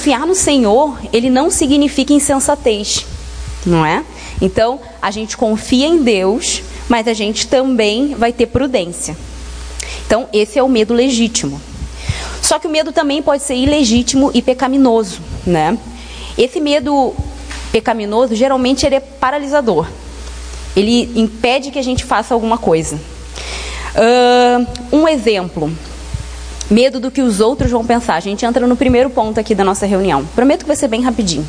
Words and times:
confiar 0.00 0.26
no 0.26 0.34
Senhor, 0.34 0.98
ele 1.12 1.28
não 1.28 1.50
significa 1.50 2.14
insensatez, 2.14 3.04
não 3.66 3.84
é? 3.84 4.02
Então, 4.40 4.80
a 5.02 5.10
gente 5.10 5.36
confia 5.36 5.86
em 5.86 6.02
Deus, 6.02 6.62
mas 6.88 7.06
a 7.06 7.12
gente 7.12 7.46
também 7.46 8.14
vai 8.14 8.32
ter 8.32 8.46
prudência. 8.46 9.14
Então, 10.06 10.26
esse 10.32 10.58
é 10.58 10.62
o 10.62 10.68
medo 10.70 10.94
legítimo. 10.94 11.60
Só 12.40 12.58
que 12.58 12.66
o 12.66 12.70
medo 12.70 12.92
também 12.92 13.20
pode 13.20 13.42
ser 13.42 13.56
ilegítimo 13.56 14.30
e 14.32 14.40
pecaminoso, 14.40 15.20
né? 15.46 15.76
Esse 16.38 16.62
medo 16.62 17.14
pecaminoso, 17.70 18.34
geralmente 18.34 18.86
ele 18.86 18.94
é 18.94 19.00
paralisador. 19.00 19.86
Ele 20.74 21.12
impede 21.14 21.70
que 21.70 21.78
a 21.78 21.84
gente 21.84 22.04
faça 22.04 22.32
alguma 22.32 22.56
coisa. 22.56 22.98
Uh, 23.94 24.96
um 24.96 25.06
exemplo. 25.06 25.70
Medo 26.70 27.00
do 27.00 27.10
que 27.10 27.20
os 27.20 27.40
outros 27.40 27.70
vão 27.70 27.84
pensar. 27.84 28.14
A 28.14 28.20
gente 28.20 28.46
entra 28.46 28.66
no 28.66 28.76
primeiro 28.76 29.10
ponto 29.10 29.40
aqui 29.40 29.54
da 29.54 29.64
nossa 29.64 29.86
reunião. 29.86 30.24
Prometo 30.34 30.60
que 30.60 30.68
vai 30.68 30.76
ser 30.76 30.88
bem 30.88 31.02
rapidinho. 31.02 31.46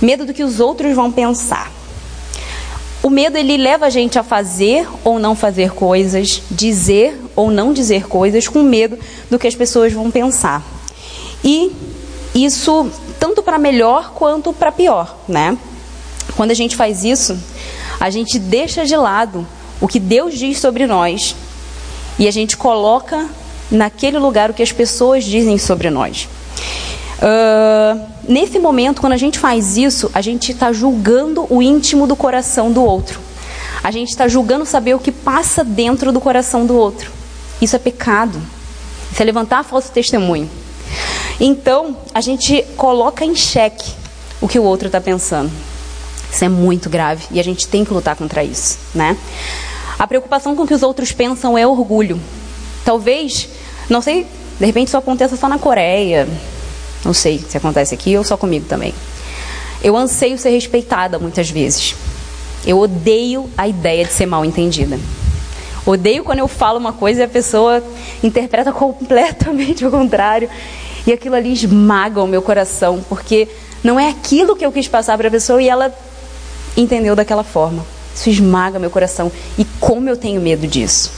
Medo 0.00 0.24
do 0.24 0.32
que 0.32 0.44
os 0.44 0.60
outros 0.60 0.94
vão 0.94 1.10
pensar. 1.10 1.70
O 3.02 3.08
medo 3.08 3.36
ele 3.38 3.56
leva 3.56 3.86
a 3.86 3.90
gente 3.90 4.18
a 4.18 4.22
fazer 4.22 4.86
ou 5.02 5.18
não 5.18 5.34
fazer 5.34 5.72
coisas, 5.72 6.42
dizer 6.50 7.18
ou 7.34 7.50
não 7.50 7.72
dizer 7.72 8.06
coisas 8.06 8.46
com 8.46 8.62
medo 8.62 8.98
do 9.30 9.38
que 9.38 9.46
as 9.46 9.54
pessoas 9.54 9.92
vão 9.92 10.10
pensar. 10.10 10.62
E 11.42 11.72
isso 12.34 12.90
tanto 13.18 13.42
para 13.42 13.58
melhor 13.58 14.12
quanto 14.12 14.52
para 14.52 14.70
pior, 14.70 15.18
né? 15.26 15.56
Quando 16.36 16.50
a 16.50 16.54
gente 16.54 16.76
faz 16.76 17.02
isso, 17.02 17.38
a 17.98 18.10
gente 18.10 18.38
deixa 18.38 18.84
de 18.84 18.96
lado 18.96 19.46
o 19.80 19.88
que 19.88 19.98
Deus 19.98 20.38
diz 20.38 20.58
sobre 20.58 20.86
nós 20.86 21.34
e 22.18 22.28
a 22.28 22.30
gente 22.30 22.56
coloca 22.56 23.28
naquele 23.70 24.18
lugar 24.18 24.50
o 24.50 24.54
que 24.54 24.62
as 24.62 24.72
pessoas 24.72 25.24
dizem 25.24 25.58
sobre 25.58 25.90
nós. 25.90 26.28
Uh, 27.20 28.00
nesse 28.26 28.58
momento, 28.58 29.00
quando 29.00 29.12
a 29.12 29.18
gente 29.18 29.38
faz 29.38 29.76
isso, 29.76 30.10
a 30.14 30.20
gente 30.20 30.52
está 30.52 30.72
julgando 30.72 31.46
o 31.50 31.60
íntimo 31.62 32.06
do 32.06 32.16
coração 32.16 32.72
do 32.72 32.82
outro. 32.82 33.20
A 33.82 33.90
gente 33.90 34.08
está 34.08 34.26
julgando 34.26 34.64
saber 34.66 34.94
o 34.94 34.98
que 34.98 35.12
passa 35.12 35.62
dentro 35.62 36.12
do 36.12 36.20
coração 36.20 36.66
do 36.66 36.76
outro. 36.76 37.10
Isso 37.60 37.76
é 37.76 37.78
pecado. 37.78 38.40
Isso 39.12 39.22
é 39.22 39.24
levantar 39.24 39.64
falso 39.64 39.90
testemunho. 39.90 40.48
Então, 41.38 41.96
a 42.14 42.20
gente 42.20 42.62
coloca 42.76 43.24
em 43.24 43.34
xeque 43.34 43.92
o 44.40 44.48
que 44.48 44.58
o 44.58 44.62
outro 44.62 44.86
está 44.86 45.00
pensando. 45.00 45.50
Isso 46.30 46.44
é 46.44 46.48
muito 46.48 46.88
grave 46.88 47.24
e 47.30 47.40
a 47.40 47.44
gente 47.44 47.66
tem 47.66 47.84
que 47.84 47.92
lutar 47.92 48.14
contra 48.14 48.44
isso, 48.44 48.78
né? 48.94 49.16
A 49.98 50.06
preocupação 50.06 50.54
com 50.54 50.62
o 50.62 50.66
que 50.66 50.74
os 50.74 50.82
outros 50.82 51.12
pensam 51.12 51.58
é 51.58 51.66
orgulho. 51.66 52.20
Talvez, 52.84 53.48
não 53.90 54.00
sei, 54.00 54.26
de 54.58 54.64
repente 54.66 54.88
isso 54.88 54.96
aconteça 54.96 55.36
só 55.36 55.48
na 55.48 55.58
Coreia, 55.58 56.28
não 57.04 57.12
sei 57.12 57.38
se 57.38 57.56
acontece 57.56 57.94
aqui 57.94 58.16
ou 58.16 58.24
só 58.24 58.36
comigo 58.36 58.66
também. 58.66 58.94
Eu 59.82 59.96
anseio 59.96 60.38
ser 60.38 60.50
respeitada 60.50 61.18
muitas 61.18 61.50
vezes. 61.50 61.94
Eu 62.66 62.78
odeio 62.78 63.48
a 63.56 63.66
ideia 63.66 64.04
de 64.04 64.12
ser 64.12 64.26
mal 64.26 64.44
entendida. 64.44 64.98
Odeio 65.86 66.22
quando 66.22 66.40
eu 66.40 66.48
falo 66.48 66.78
uma 66.78 66.92
coisa 66.92 67.20
e 67.20 67.24
a 67.24 67.28
pessoa 67.28 67.82
interpreta 68.22 68.70
completamente 68.72 69.84
o 69.84 69.90
contrário. 69.90 70.48
E 71.06 71.12
aquilo 71.12 71.34
ali 71.34 71.52
esmaga 71.52 72.22
o 72.22 72.26
meu 72.26 72.42
coração, 72.42 73.02
porque 73.08 73.48
não 73.82 73.98
é 73.98 74.10
aquilo 74.10 74.54
que 74.54 74.64
eu 74.64 74.70
quis 74.70 74.86
passar 74.86 75.16
para 75.16 75.28
a 75.28 75.30
pessoa 75.30 75.62
e 75.62 75.68
ela 75.68 75.92
entendeu 76.76 77.16
daquela 77.16 77.42
forma. 77.42 77.84
Isso 78.14 78.28
esmaga 78.28 78.78
meu 78.78 78.90
coração. 78.90 79.32
E 79.58 79.64
como 79.80 80.08
eu 80.08 80.16
tenho 80.16 80.40
medo 80.40 80.66
disso. 80.66 81.10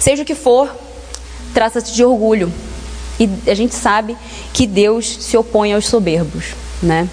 Seja 0.00 0.22
o 0.22 0.26
que 0.26 0.34
for, 0.34 0.74
trata-se 1.56 1.90
de 1.90 2.04
orgulho. 2.04 2.52
E 3.18 3.26
a 3.50 3.54
gente 3.54 3.74
sabe 3.74 4.14
que 4.52 4.66
Deus 4.66 5.06
se 5.20 5.38
opõe 5.38 5.72
aos 5.72 5.86
soberbos, 5.86 6.48
né? 6.82 7.08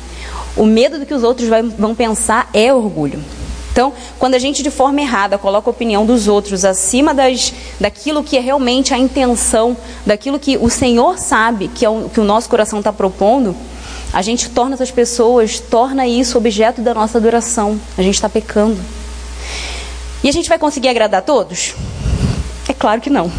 O 0.58 0.66
medo 0.66 1.00
do 1.00 1.06
que 1.06 1.14
os 1.14 1.24
outros 1.24 1.48
vão 1.78 1.96
pensar 1.96 2.50
é 2.54 2.74
orgulho. 2.74 3.24
Então, 3.72 3.94
quando 4.20 4.34
a 4.34 4.40
gente 4.40 4.62
de 4.62 4.70
forma 4.70 5.00
errada 5.00 5.38
coloca 5.38 5.70
a 5.70 5.72
opinião 5.72 6.06
dos 6.06 6.28
outros 6.28 6.66
acima 6.66 7.14
das, 7.14 7.54
daquilo 7.80 8.22
que 8.22 8.36
é 8.36 8.42
realmente 8.42 8.94
a 8.94 8.98
intenção, 8.98 9.78
daquilo 10.06 10.38
que 10.38 10.58
o 10.58 10.70
Senhor 10.70 11.18
sabe 11.18 11.70
que, 11.70 11.86
é 11.86 11.90
o, 11.90 12.10
que 12.10 12.20
o 12.20 12.26
nosso 12.26 12.50
coração 12.50 12.80
está 12.80 12.92
propondo, 12.92 13.56
a 14.12 14.22
gente 14.22 14.50
torna 14.50 14.76
essas 14.76 14.92
pessoas, 14.92 15.58
torna 15.58 16.06
isso 16.06 16.38
objeto 16.38 16.82
da 16.82 16.94
nossa 16.94 17.18
adoração. 17.18 17.80
A 17.98 18.02
gente 18.02 18.16
está 18.16 18.28
pecando. 18.28 18.78
E 20.22 20.28
a 20.28 20.34
gente 20.34 20.50
vai 20.50 20.60
conseguir 20.60 20.90
agradar 20.90 21.22
todos? 21.22 21.76
É 22.68 22.74
claro 22.74 23.00
que 23.00 23.10
não. 23.10 23.32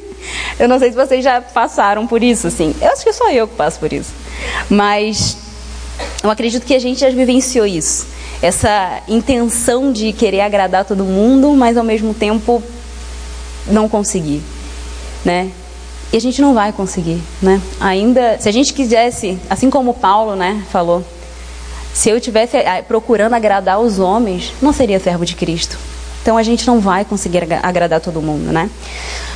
Eu 0.58 0.68
não 0.68 0.78
sei 0.78 0.90
se 0.90 0.96
vocês 0.96 1.24
já 1.24 1.40
passaram 1.40 2.06
por 2.06 2.22
isso, 2.22 2.46
assim. 2.46 2.74
Eu 2.80 2.88
acho 2.88 3.04
que 3.04 3.12
sou 3.12 3.30
eu 3.30 3.46
que 3.48 3.54
passo 3.54 3.78
por 3.78 3.92
isso. 3.92 4.12
Mas 4.68 5.36
eu 6.22 6.30
acredito 6.30 6.64
que 6.64 6.74
a 6.74 6.78
gente 6.78 7.00
já 7.00 7.10
vivenciou 7.10 7.66
isso. 7.66 8.06
Essa 8.40 9.00
intenção 9.08 9.92
de 9.92 10.12
querer 10.12 10.40
agradar 10.40 10.84
todo 10.84 11.04
mundo, 11.04 11.52
mas 11.54 11.76
ao 11.76 11.84
mesmo 11.84 12.12
tempo 12.12 12.62
não 13.66 13.88
conseguir, 13.88 14.42
né? 15.24 15.50
E 16.12 16.16
a 16.16 16.20
gente 16.20 16.42
não 16.42 16.52
vai 16.52 16.72
conseguir, 16.72 17.22
né? 17.40 17.60
Ainda, 17.80 18.36
se 18.38 18.48
a 18.48 18.52
gente 18.52 18.74
quisesse, 18.74 19.38
assim 19.48 19.70
como 19.70 19.94
Paulo, 19.94 20.36
né, 20.36 20.62
falou, 20.70 21.04
se 21.94 22.10
eu 22.10 22.20
tivesse 22.20 22.56
eh, 22.56 22.82
procurando 22.82 23.34
agradar 23.34 23.80
os 23.80 23.98
homens, 23.98 24.52
não 24.60 24.72
seria 24.72 24.98
servo 24.98 25.24
de 25.24 25.34
Cristo. 25.34 25.78
Então 26.22 26.36
a 26.36 26.42
gente 26.42 26.66
não 26.66 26.80
vai 26.80 27.04
conseguir 27.04 27.42
agradar 27.62 28.00
todo 28.00 28.20
mundo, 28.22 28.52
né? 28.52 28.70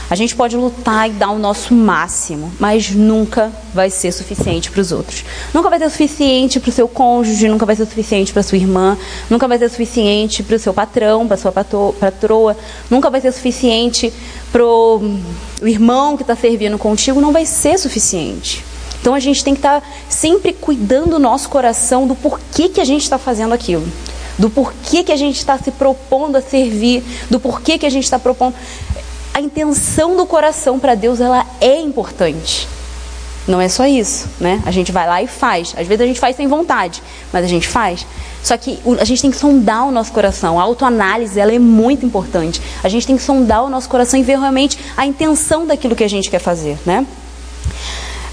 A 0.09 0.15
gente 0.15 0.37
pode 0.37 0.56
lutar 0.56 1.09
e 1.09 1.12
dar 1.12 1.31
o 1.31 1.39
nosso 1.39 1.75
máximo, 1.75 2.53
mas 2.61 2.91
nunca 2.91 3.50
vai 3.75 3.91
ser 3.91 4.12
suficiente 4.12 4.71
para 4.71 4.81
os 4.81 4.93
outros. 4.93 5.25
Nunca 5.53 5.69
vai 5.69 5.81
ser 5.81 5.91
suficiente 5.91 6.61
para 6.61 6.69
o 6.69 6.72
seu 6.72 6.87
cônjuge, 6.87 7.49
nunca 7.49 7.67
vai 7.67 7.75
ser 7.75 7.87
suficiente 7.87 8.33
para 8.33 8.43
sua 8.45 8.56
irmã, 8.56 8.97
nunca 9.28 9.49
vai 9.49 9.59
ser 9.59 9.69
suficiente 9.69 10.45
para 10.45 10.55
o 10.55 10.59
seu 10.61 10.72
patrão, 10.72 11.27
para 11.27 11.37
sua 11.37 11.50
patroa, 11.50 12.56
nunca 12.89 13.11
vai 13.11 13.21
ser 13.21 13.33
suficiente 13.33 14.12
para 14.53 14.65
o 14.65 15.19
irmão 15.62 16.16
que 16.16 16.22
está 16.22 16.37
servindo 16.37 16.78
contigo, 16.78 17.21
não 17.21 17.33
vai 17.33 17.45
ser 17.45 17.77
suficiente. 17.77 18.65
Então 19.00 19.12
a 19.12 19.21
gente 19.21 19.43
tem 19.43 19.55
que 19.55 19.59
estar 19.59 19.81
tá 19.81 19.87
sempre 20.09 20.53
cuidando 20.53 21.11
do 21.11 21.19
nosso 21.19 21.49
coração 21.49 22.06
do 22.06 22.15
porquê 22.15 22.69
que 22.69 22.81
a 22.81 22.84
gente 22.84 23.03
está 23.03 23.19
fazendo 23.19 23.53
aquilo 23.53 23.87
do 24.39 24.50
porquê 24.50 25.03
que 25.03 25.12
a 25.12 25.16
gente 25.16 25.39
está 25.39 25.56
se 25.56 25.71
propondo 25.71 26.37
a 26.37 26.43
servir, 26.43 27.03
do 27.31 27.41
porquê 27.41 27.78
que 27.78 27.87
a 27.87 27.91
gente 27.91 28.05
está 28.05 28.19
propondo 28.19 28.55
a 29.34 29.41
intenção 29.41 30.16
do 30.16 30.26
coração 30.26 30.78
para 30.78 30.94
Deus 30.94 31.20
ela 31.20 31.47
é 31.60 31.81
importante. 31.81 32.69
Não 33.47 33.60
é 33.60 33.69
só 33.69 33.87
isso, 33.87 34.28
né? 34.41 34.60
A 34.66 34.72
gente 34.72 34.91
vai 34.91 35.06
lá 35.06 35.22
e 35.22 35.28
faz. 35.28 35.72
Às 35.76 35.87
vezes 35.87 36.00
a 36.00 36.06
gente 36.06 36.19
faz 36.19 36.34
sem 36.34 36.48
vontade, 36.48 37.00
mas 37.32 37.44
a 37.44 37.48
gente 37.48 37.69
faz. 37.69 38.04
Só 38.42 38.56
que 38.56 38.78
a 38.98 39.04
gente 39.04 39.22
tem 39.22 39.31
que 39.31 39.36
sondar 39.36 39.86
o 39.86 39.92
nosso 39.92 40.12
coração. 40.12 40.59
A 40.59 40.62
autoanálise 40.62 41.38
ela 41.38 41.54
é 41.54 41.59
muito 41.59 42.04
importante. 42.04 42.60
A 42.82 42.88
gente 42.88 43.06
tem 43.06 43.16
que 43.16 43.22
sondar 43.22 43.65
o 43.65 43.70
nosso 43.70 43.88
coração 43.88 44.19
e 44.19 44.22
ver 44.22 44.38
realmente 44.38 44.78
a 44.97 45.06
intenção 45.06 45.65
daquilo 45.65 45.94
que 45.94 46.03
a 46.03 46.09
gente 46.09 46.28
quer 46.28 46.41
fazer, 46.41 46.76
né? 46.84 47.06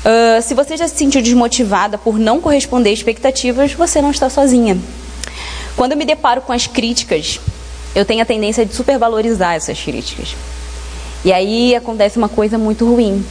Uh, 0.04 0.42
se 0.42 0.54
você 0.54 0.76
já 0.76 0.88
se 0.88 0.98
sentiu 0.98 1.22
desmotivada 1.22 1.98
por 1.98 2.20
não 2.20 2.42
corresponder 2.42 2.90
a 2.90 2.94
expectativas, 2.94 3.74
você 3.74 4.02
não 4.02 4.12
está 4.12 4.30
sozinha. 4.30 4.78
Quando 5.76 5.94
eu 5.94 5.98
me 5.98 6.06
deparo 6.06 6.42
com 6.42 6.52
as 6.52 6.68
críticas, 6.68 7.40
eu 7.96 8.04
tenho 8.04 8.22
a 8.22 8.26
tendência 8.26 8.66
de 8.66 8.74
supervalorizar 8.74 9.56
essas 9.56 9.80
críticas. 9.80 10.36
E 11.26 11.32
aí 11.32 11.76
acontece 11.76 12.18
uma 12.18 12.30
coisa 12.30 12.58
muito 12.58 12.86
ruim. 12.86 13.24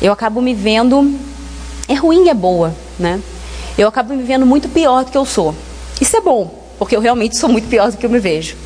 Eu 0.00 0.12
acabo 0.12 0.40
me 0.40 0.54
vendo. 0.54 1.14
É 1.86 1.94
ruim 1.94 2.26
e 2.26 2.28
é 2.30 2.34
boa, 2.34 2.74
né? 2.98 3.20
Eu 3.76 3.88
acabo 3.88 4.14
me 4.14 4.22
vendo 4.22 4.46
muito 4.46 4.68
pior 4.68 5.04
do 5.04 5.10
que 5.10 5.18
eu 5.18 5.26
sou. 5.26 5.54
Isso 6.00 6.16
é 6.16 6.20
bom, 6.20 6.64
porque 6.78 6.96
eu 6.96 7.00
realmente 7.00 7.36
sou 7.36 7.48
muito 7.48 7.68
pior 7.68 7.90
do 7.90 7.96
que 7.96 8.06
eu 8.06 8.10
me 8.10 8.18
vejo. 8.18 8.56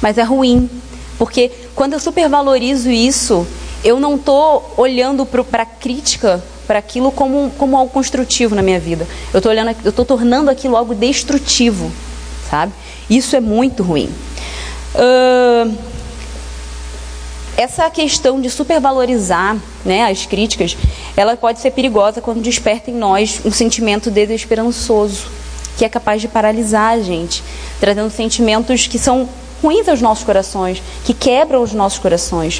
Mas 0.00 0.18
é 0.18 0.22
ruim, 0.22 0.70
porque 1.18 1.50
quando 1.74 1.94
eu 1.94 2.00
supervalorizo 2.00 2.90
isso, 2.90 3.46
eu 3.82 3.98
não 3.98 4.14
estou 4.16 4.74
olhando 4.76 5.26
para 5.26 5.62
a 5.62 5.66
crítica, 5.66 6.42
para 6.66 6.78
aquilo 6.78 7.10
como, 7.10 7.50
como 7.58 7.76
algo 7.76 7.92
construtivo 7.92 8.54
na 8.54 8.62
minha 8.62 8.78
vida. 8.78 9.06
Eu 9.32 9.38
estou 9.38 9.50
olhando, 9.50 9.74
eu 9.84 9.92
tornando 9.92 10.50
aquilo 10.50 10.76
algo 10.76 10.94
destrutivo, 10.94 11.90
sabe? 12.48 12.72
Isso 13.08 13.34
é 13.34 13.40
muito 13.40 13.82
ruim. 13.82 14.10
Uh, 14.94 15.76
essa 17.58 17.90
questão 17.90 18.40
de 18.40 18.48
supervalorizar 18.48 19.56
né, 19.84 20.08
as 20.08 20.24
críticas, 20.24 20.76
ela 21.16 21.36
pode 21.36 21.58
ser 21.58 21.72
perigosa 21.72 22.20
quando 22.20 22.40
desperta 22.40 22.88
em 22.88 22.94
nós 22.94 23.40
um 23.44 23.50
sentimento 23.50 24.12
desesperançoso, 24.12 25.26
que 25.76 25.84
é 25.84 25.88
capaz 25.88 26.20
de 26.20 26.28
paralisar 26.28 26.92
a 26.92 27.02
gente, 27.02 27.42
trazendo 27.80 28.10
sentimentos 28.10 28.86
que 28.86 28.96
são 28.96 29.28
ruins 29.60 29.88
aos 29.88 30.00
nossos 30.00 30.22
corações, 30.22 30.80
que 31.04 31.12
quebram 31.12 31.60
os 31.60 31.72
nossos 31.72 31.98
corações. 31.98 32.58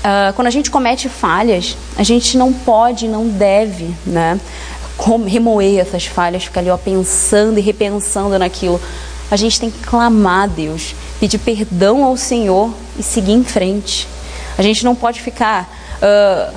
Uh, 0.00 0.32
quando 0.34 0.46
a 0.46 0.50
gente 0.50 0.70
comete 0.70 1.10
falhas, 1.10 1.76
a 1.98 2.02
gente 2.02 2.38
não 2.38 2.54
pode, 2.54 3.06
não 3.06 3.28
deve, 3.28 3.94
né, 4.06 4.40
remoer 5.26 5.78
essas 5.78 6.06
falhas, 6.06 6.44
ficar 6.44 6.60
ali 6.60 6.70
ó, 6.70 6.78
pensando 6.78 7.58
e 7.58 7.60
repensando 7.60 8.38
naquilo. 8.38 8.80
A 9.30 9.36
gente 9.36 9.60
tem 9.60 9.70
que 9.70 9.80
clamar 9.80 10.44
a 10.44 10.46
Deus, 10.46 10.94
pedir 11.20 11.38
perdão 11.38 12.02
ao 12.02 12.16
Senhor, 12.16 12.72
e 12.98 13.02
seguir 13.02 13.32
em 13.32 13.44
frente. 13.44 14.08
A 14.56 14.62
gente 14.62 14.84
não 14.84 14.96
pode 14.96 15.20
ficar 15.20 15.70
uh, 16.02 16.54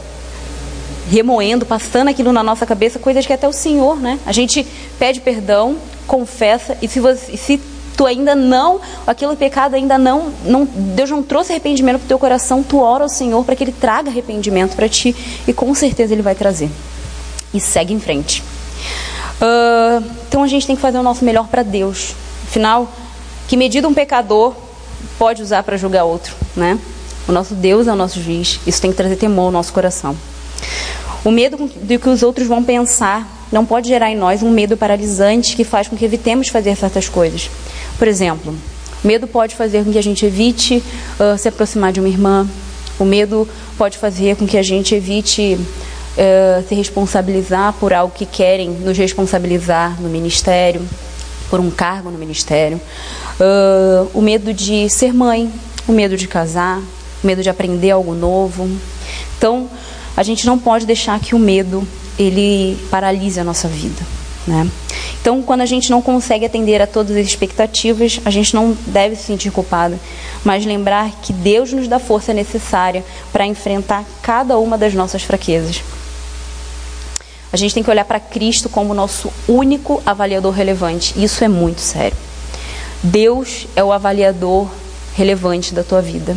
remoendo, 1.12 1.66
passando 1.66 2.08
aquilo 2.08 2.32
na 2.32 2.42
nossa 2.42 2.66
cabeça, 2.66 2.98
coisas 2.98 3.26
que 3.26 3.34
até 3.34 3.48
o 3.48 3.54
Senhor, 3.54 4.00
né? 4.00 4.18
A 4.26 4.32
gente 4.32 4.66
pede 4.98 5.20
perdão, 5.20 5.76
confessa, 6.08 6.78
e 6.82 6.88
se, 6.88 7.00
você, 7.00 7.36
se 7.36 7.62
tu 7.98 8.06
ainda 8.06 8.36
não, 8.36 8.80
aquele 9.06 9.36
pecado 9.36 9.76
ainda 9.76 9.98
não, 9.98 10.32
não, 10.46 10.66
Deus 10.66 11.10
não 11.10 11.22
trouxe 11.22 11.52
arrependimento 11.52 12.00
para 12.00 12.06
o 12.06 12.08
teu 12.08 12.20
coração, 12.20 12.64
tu 12.64 12.80
ora 12.80 13.04
ao 13.04 13.10
Senhor 13.10 13.44
para 13.44 13.56
que 13.56 13.66
Ele 13.66 13.74
traga 13.74 14.10
arrependimento 14.10 14.76
para 14.76 14.88
ti, 14.88 15.14
e 15.46 15.52
com 15.54 15.76
certeza 15.76 16.14
Ele 16.14 16.22
vai 16.22 16.36
trazer. 16.36 16.70
E 17.54 17.60
segue 17.60 17.94
em 17.94 18.00
frente. 18.00 18.42
Uh, 19.42 20.04
então 20.28 20.42
a 20.42 20.48
gente 20.48 20.66
tem 20.66 20.76
que 20.76 20.82
fazer 20.82 20.98
o 20.98 21.04
nosso 21.04 21.26
melhor 21.26 21.48
para 21.48 21.64
Deus. 21.64 22.16
Afinal, 22.48 22.90
que 23.54 23.58
medida 23.58 23.88
um 23.88 23.94
pecador 23.94 24.56
pode 25.20 25.44
usar 25.44 25.62
para 25.62 25.78
julgar 25.78 26.06
outro, 26.06 26.34
né? 26.56 26.80
O 27.28 27.32
nosso 27.32 27.54
Deus 27.54 27.86
é 27.86 27.94
o 27.94 27.96
nosso 27.96 28.20
juiz. 28.20 28.60
Isso 28.66 28.82
tem 28.82 28.90
que 28.90 28.98
trazer 28.98 29.16
temor 29.16 29.46
ao 29.46 29.52
nosso 29.52 29.72
coração. 29.72 30.18
O 31.24 31.30
medo 31.30 31.58
do 31.58 32.00
que 32.00 32.10
os 32.10 32.24
outros 32.24 32.48
vão 32.48 32.64
pensar 32.64 33.46
não 33.52 33.64
pode 33.64 33.90
gerar 33.90 34.10
em 34.10 34.16
nós 34.16 34.42
um 34.42 34.50
medo 34.50 34.76
paralisante 34.76 35.56
que 35.56 35.64
faz 35.64 35.88
com 35.88 35.96
que 35.96 36.04
evitemos 36.04 36.48
fazer 36.48 36.76
certas 36.76 37.08
coisas. 37.08 37.48
Por 38.00 38.08
exemplo, 38.08 38.56
o 39.04 39.08
medo 39.08 39.28
pode 39.28 39.56
fazer 39.56 39.86
com 39.86 39.92
que 39.92 40.00
a 40.00 40.04
gente 40.04 40.26
evite 40.26 40.82
uh, 41.20 41.38
se 41.38 41.48
aproximar 41.48 41.94
de 41.94 42.00
uma 42.00 42.10
irmã. 42.10 42.50
O 42.98 43.06
medo 43.06 43.48
pode 43.78 44.00
fazer 44.00 44.36
com 44.36 44.48
que 44.48 44.58
a 44.58 44.64
gente 44.64 44.96
evite 44.96 45.60
uh, 45.60 46.68
se 46.68 46.74
responsabilizar 46.74 47.72
por 47.74 47.94
algo 47.94 48.16
que 48.16 48.26
querem 48.26 48.72
nos 48.72 48.98
responsabilizar 48.98 50.02
no 50.02 50.10
ministério, 50.10 50.82
por 51.54 51.60
um 51.60 51.70
cargo 51.70 52.10
no 52.10 52.18
ministério. 52.18 52.82
Uh, 53.40 54.10
o 54.12 54.24
medo 54.24 54.52
de 54.52 54.90
ser 54.90 55.14
mãe, 55.14 55.54
o 55.88 55.92
medo 55.92 56.18
de 56.18 56.28
casar, 56.28 56.82
medo 57.24 57.44
de 57.44 57.50
aprender 57.52 57.92
algo 57.92 58.16
novo. 58.16 58.68
Então, 59.38 59.70
a 60.18 60.24
gente 60.24 60.48
não 60.48 60.58
pode 60.58 60.88
deixar 60.88 61.20
que 61.20 61.36
o 61.36 61.40
medo 61.40 61.88
ele 62.18 62.76
paralise 62.90 63.40
a 63.40 63.44
nossa 63.44 63.68
vida, 63.68 64.02
né? 64.48 64.68
Então, 65.22 65.44
quando 65.44 65.62
a 65.62 65.68
gente 65.68 65.92
não 65.92 66.02
consegue 66.02 66.44
atender 66.44 66.82
a 66.82 66.88
todas 66.88 67.16
as 67.16 67.28
expectativas, 67.28 68.20
a 68.26 68.32
gente 68.32 68.56
não 68.56 68.76
deve 68.88 69.16
se 69.16 69.22
sentir 69.22 69.52
culpado, 69.52 70.00
mas 70.44 70.66
lembrar 70.66 71.12
que 71.22 71.32
Deus 71.32 71.72
nos 71.72 71.88
dá 71.88 72.00
força 72.00 72.34
necessária 72.34 73.06
para 73.32 73.46
enfrentar 73.46 74.04
cada 74.24 74.58
uma 74.58 74.76
das 74.76 74.96
nossas 74.96 75.22
fraquezas. 75.22 75.84
A 77.54 77.56
gente 77.56 77.76
tem 77.76 77.84
que 77.84 77.90
olhar 77.92 78.04
para 78.04 78.20
Cristo 78.20 78.68
como 78.68 78.96
nosso 78.96 79.32
único 79.48 80.02
avaliador 80.04 80.52
relevante. 80.52 81.14
Isso 81.16 81.44
é 81.44 81.48
muito 81.48 81.82
sério. 81.82 82.18
Deus 83.04 83.68
é 83.76 83.84
o 83.84 83.94
avaliador 83.94 84.68
relevante 85.14 85.72
da 85.72 85.84
tua 85.84 86.02
vida. 86.02 86.36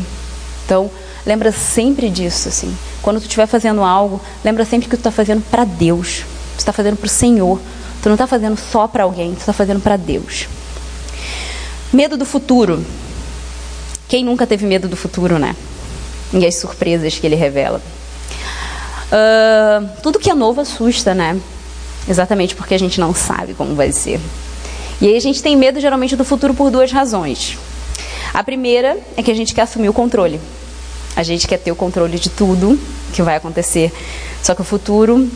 Então, 0.66 0.90
lembra 1.24 1.50
sempre 1.52 2.10
disso, 2.10 2.50
assim. 2.50 2.76
Quando 3.00 3.18
tu 3.18 3.22
estiver 3.22 3.46
fazendo 3.46 3.82
algo, 3.82 4.20
lembra 4.44 4.66
sempre 4.66 4.90
que 4.90 4.96
tu 4.96 5.00
está 5.00 5.10
fazendo 5.10 5.42
para 5.50 5.64
Deus. 5.64 6.24
Tu 6.56 6.58
está 6.58 6.72
fazendo 6.72 6.98
para 6.98 7.06
o 7.06 7.08
Senhor. 7.08 7.58
Tu 8.02 8.10
não 8.10 8.14
está 8.14 8.26
fazendo 8.26 8.58
só 8.58 8.86
para 8.86 9.04
alguém, 9.04 9.34
tu 9.34 9.40
está 9.40 9.54
fazendo 9.54 9.80
para 9.80 9.96
Deus. 9.96 10.46
Medo 11.94 12.18
do 12.18 12.26
futuro. 12.26 12.84
Quem 14.06 14.22
nunca 14.22 14.46
teve 14.46 14.66
medo 14.66 14.86
do 14.86 14.96
futuro, 14.98 15.38
né? 15.38 15.56
E 16.34 16.44
as 16.44 16.56
surpresas 16.56 17.18
que 17.18 17.26
ele 17.26 17.36
revela. 17.36 17.80
Uh, 19.06 19.88
tudo 20.03 20.19
que 20.19 20.31
é 20.31 20.35
novo 20.35 20.61
assusta, 20.61 21.14
né? 21.14 21.41
Exatamente 22.08 22.55
porque 22.55 22.75
a 22.75 22.79
gente 22.79 23.00
não 23.00 23.14
sabe 23.14 23.55
como 23.55 23.75
vai 23.75 23.93
ser. 23.93 24.20
E 25.00 25.06
aí 25.06 25.17
a 25.17 25.20
gente 25.20 25.43
tem 25.43 25.56
medo 25.56 25.81
geralmente 25.81 26.17
do 26.17 26.25
futuro 26.25 26.55
por 26.55 26.70
duas 26.70 26.91
razões. 26.91 27.58
A 28.32 28.43
primeira 28.43 28.99
é 29.17 29.23
que 29.23 29.31
a 29.31 29.35
gente 29.35 29.55
quer 29.55 29.62
assumir 29.62 29.88
o 29.88 29.93
controle. 29.93 30.41
A 31.14 31.23
gente 31.23 31.47
quer 31.47 31.58
ter 31.58 31.73
o 31.73 31.76
controle 31.76 32.19
de 32.19 32.29
tudo 32.29 32.79
que 33.12 33.23
vai 33.23 33.37
acontecer. 33.37 33.93
Só 34.43 34.55
que 34.55 34.61
o 34.61 34.64
futuro, 34.64 35.31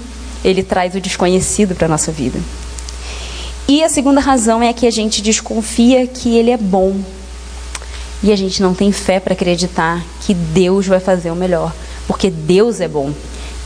ele 0.44 0.62
traz 0.62 0.94
o 0.94 1.00
desconhecido 1.00 1.74
para 1.74 1.86
a 1.86 1.88
nossa 1.88 2.12
vida. 2.12 2.38
E 3.66 3.82
a 3.82 3.88
segunda 3.88 4.20
razão 4.20 4.62
é 4.62 4.72
que 4.72 4.86
a 4.86 4.90
gente 4.90 5.22
desconfia 5.22 6.06
que 6.06 6.36
ele 6.36 6.50
é 6.50 6.56
bom. 6.56 7.00
E 8.22 8.32
a 8.32 8.36
gente 8.36 8.60
não 8.60 8.74
tem 8.74 8.92
fé 8.92 9.18
para 9.18 9.32
acreditar 9.32 10.04
que 10.20 10.34
Deus 10.34 10.86
vai 10.86 11.00
fazer 11.00 11.30
o 11.30 11.36
melhor. 11.36 11.72
Porque 12.06 12.28
Deus 12.28 12.80
é 12.80 12.88
bom. 12.88 13.12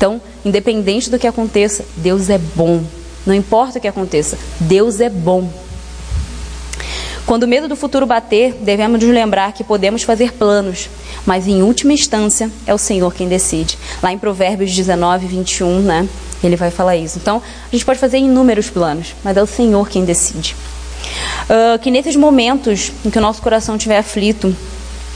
Então, 0.05 0.21
independente 0.45 1.09
do 1.09 1.19
que 1.19 1.27
aconteça, 1.27 1.83
Deus 1.97 2.29
é 2.29 2.37
bom. 2.37 2.85
Não 3.25 3.35
importa 3.35 3.79
o 3.79 3.81
que 3.81 3.89
aconteça, 3.89 4.37
Deus 4.61 5.01
é 5.01 5.09
bom. 5.09 5.49
Quando 7.25 7.45
o 7.45 7.49
medo 7.49 7.67
do 7.69 7.75
futuro 7.75 8.05
bater, 8.05 8.53
devemos 8.61 9.03
nos 9.03 9.11
lembrar 9.15 9.55
que 9.55 9.65
podemos 9.65 10.03
fazer 10.03 10.35
planos, 10.35 10.91
mas 11.25 11.49
em 11.49 11.63
última 11.63 11.95
instância 11.95 12.51
é 12.67 12.75
o 12.75 12.77
Senhor 12.77 13.15
quem 13.15 13.29
decide. 13.29 13.79
Lá 14.03 14.13
em 14.13 14.19
Provérbios 14.19 14.75
19, 14.75 15.27
21, 15.27 15.81
né? 15.81 16.07
Ele 16.43 16.57
vai 16.57 16.71
falar 16.71 16.99
isso. 16.99 17.19
Então, 17.19 17.41
a 17.67 17.75
gente 17.75 17.87
pode 17.87 17.99
fazer 17.99 18.19
inúmeros 18.19 18.69
planos, 18.69 19.15
mas 19.25 19.35
é 19.39 19.43
o 19.43 19.47
Senhor 19.47 19.89
quem 19.89 20.05
decide. 20.05 20.55
Uh, 21.45 21.79
que 21.79 21.91
nesses 21.91 22.15
momentos 22.15 22.93
em 23.07 23.09
que 23.09 23.17
o 23.17 23.23
nosso 23.23 23.41
coração 23.41 23.77
estiver 23.77 23.97
aflito, 23.97 24.55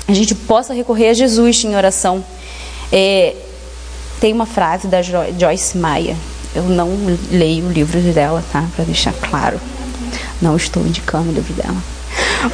a 0.07 0.15
gente 0.15 0.35
possa 0.35 0.73
recorrer 0.73 1.11
a 1.11 1.13
Jesus 1.13 1.63
em 1.63 1.77
oração. 1.77 2.25
É, 2.91 3.37
tem 4.21 4.33
uma 4.33 4.47
frase 4.47 4.89
da 4.89 5.01
Joyce 5.03 5.77
Meyer. 5.77 6.17
Eu 6.55 6.65
não 6.65 6.91
leio 7.31 7.67
o 7.67 7.73
livro 7.73 8.01
dela, 8.01 8.43
tá? 8.53 8.65
Para 8.75 8.85
deixar 8.85 9.13
claro. 9.13 9.61
Não 10.41 10.57
estou 10.57 10.87
indicando 10.87 11.31
o 11.31 11.33
livro 11.33 11.53
dela. 11.55 11.77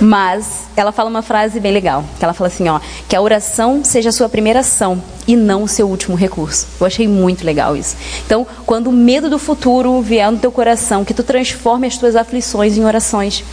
Mas 0.01 0.65
ela 0.77 0.93
fala 0.93 1.11
uma 1.11 1.23
frase 1.23 1.61
bem 1.61 1.73
legal, 1.73 2.05
que 2.19 2.25
ela 2.25 2.33
fala 2.33 2.49
assim, 2.49 2.69
ó, 2.69 2.81
que 3.09 3.15
a 3.15 3.21
oração 3.21 3.85
seja 3.85 4.09
a 4.09 4.13
sua 4.13 4.29
primeira 4.29 4.61
ação 4.61 5.03
e 5.27 5.37
não 5.37 5.63
o 5.63 5.69
seu 5.69 5.89
último 5.89 6.17
recurso. 6.17 6.67
Eu 6.81 6.87
achei 6.87 7.07
muito 7.07 7.45
legal 7.45 7.77
isso. 7.77 7.97
Então, 8.25 8.47
quando 8.65 8.89
o 8.89 8.93
medo 8.93 9.29
do 9.29 9.39
futuro 9.39 10.01
vier 10.01 10.31
no 10.31 10.39
teu 10.39 10.51
coração, 10.51 11.05
que 11.05 11.15
tu 11.15 11.23
transforme 11.23 11.87
as 11.87 11.97
tuas 11.97 12.17
aflições 12.17 12.77
em 12.77 12.85
orações. 12.85 13.45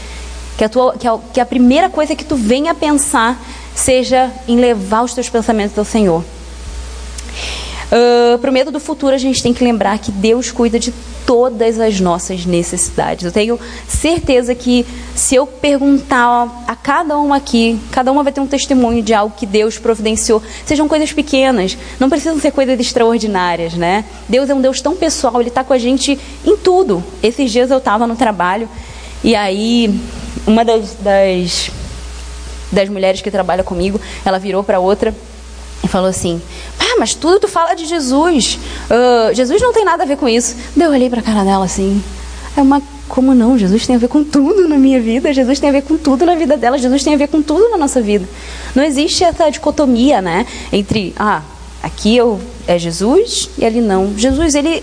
Que 0.57 0.65
a, 0.65 0.69
tua, 0.69 0.93
que 0.93 1.07
a, 1.07 1.17
que 1.33 1.39
a 1.39 1.45
primeira 1.45 1.89
coisa 1.89 2.15
que 2.15 2.23
tu 2.23 2.35
venha 2.35 2.71
a 2.71 2.75
pensar 2.75 3.41
seja 3.73 4.29
em 4.47 4.57
levar 4.57 5.01
os 5.01 5.13
teus 5.13 5.29
pensamentos 5.29 5.77
ao 5.77 5.85
Senhor. 5.85 6.23
Uh, 7.91 8.37
Para 8.37 8.49
o 8.49 8.53
medo 8.53 8.71
do 8.71 8.79
futuro, 8.79 9.13
a 9.13 9.17
gente 9.17 9.43
tem 9.43 9.53
que 9.53 9.63
lembrar 9.63 9.99
que 9.99 10.11
Deus 10.11 10.49
cuida 10.49 10.79
de 10.79 10.93
todas 11.25 11.77
as 11.77 11.99
nossas 11.99 12.45
necessidades. 12.45 13.25
Eu 13.25 13.31
tenho 13.31 13.59
certeza 13.87 14.55
que 14.55 14.85
se 15.13 15.35
eu 15.35 15.45
perguntar 15.45 16.63
a 16.67 16.75
cada 16.75 17.19
um 17.19 17.33
aqui, 17.33 17.77
cada 17.91 18.11
uma 18.11 18.23
vai 18.23 18.31
ter 18.31 18.39
um 18.39 18.47
testemunho 18.47 19.03
de 19.03 19.13
algo 19.13 19.35
que 19.35 19.45
Deus 19.45 19.77
providenciou. 19.77 20.41
Sejam 20.65 20.87
coisas 20.87 21.11
pequenas, 21.11 21.77
não 21.99 22.09
precisam 22.09 22.39
ser 22.39 22.51
coisas 22.51 22.79
extraordinárias, 22.79 23.73
né? 23.73 24.05
Deus 24.27 24.49
é 24.49 24.53
um 24.53 24.61
Deus 24.61 24.81
tão 24.81 24.95
pessoal, 24.95 25.41
Ele 25.41 25.49
está 25.49 25.63
com 25.63 25.73
a 25.73 25.77
gente 25.77 26.17
em 26.45 26.57
tudo. 26.57 27.03
Esses 27.21 27.51
dias 27.51 27.69
eu 27.71 27.77
estava 27.77 28.07
no 28.07 28.15
trabalho 28.15 28.69
e 29.23 29.35
aí 29.35 29.99
uma 30.47 30.63
das, 30.63 30.95
das, 30.95 31.71
das 32.71 32.89
mulheres 32.89 33.21
que 33.21 33.29
trabalha 33.29 33.63
comigo, 33.63 33.99
ela 34.25 34.39
virou 34.39 34.63
para 34.63 34.79
outra 34.79 35.13
e 35.83 35.87
falou 35.87 36.09
assim: 36.09 36.41
ah, 36.79 36.95
mas 36.99 37.13
tudo 37.13 37.39
tu 37.39 37.47
fala 37.47 37.73
de 37.73 37.85
Jesus. 37.85 38.59
Uh, 38.89 39.33
Jesus 39.33 39.61
não 39.61 39.73
tem 39.73 39.85
nada 39.85 40.03
a 40.03 40.05
ver 40.05 40.17
com 40.17 40.27
isso. 40.27 40.55
Daí 40.75 40.87
eu 40.87 40.91
olhei 40.91 41.09
para 41.09 41.19
a 41.19 41.23
cara 41.23 41.43
dela 41.43 41.65
assim. 41.65 42.03
É 42.55 42.61
uma. 42.61 42.81
Como 43.07 43.35
não? 43.35 43.57
Jesus 43.57 43.85
tem 43.85 43.97
a 43.97 43.99
ver 43.99 44.07
com 44.07 44.23
tudo 44.23 44.69
na 44.69 44.77
minha 44.77 45.01
vida. 45.01 45.33
Jesus 45.33 45.59
tem 45.59 45.69
a 45.69 45.73
ver 45.73 45.81
com 45.81 45.97
tudo 45.97 46.25
na 46.25 46.35
vida 46.35 46.55
dela. 46.55 46.77
Jesus 46.77 47.03
tem 47.03 47.13
a 47.13 47.17
ver 47.17 47.27
com 47.27 47.41
tudo 47.41 47.69
na 47.69 47.77
nossa 47.77 48.01
vida. 48.01 48.27
Não 48.73 48.83
existe 48.83 49.23
essa 49.23 49.49
dicotomia, 49.49 50.21
né? 50.21 50.45
Entre, 50.71 51.13
ah, 51.19 51.41
aqui 51.83 52.15
eu, 52.15 52.39
é 52.67 52.79
Jesus 52.79 53.49
e 53.57 53.65
ali 53.65 53.81
não. 53.81 54.17
Jesus, 54.17 54.55
ele 54.55 54.81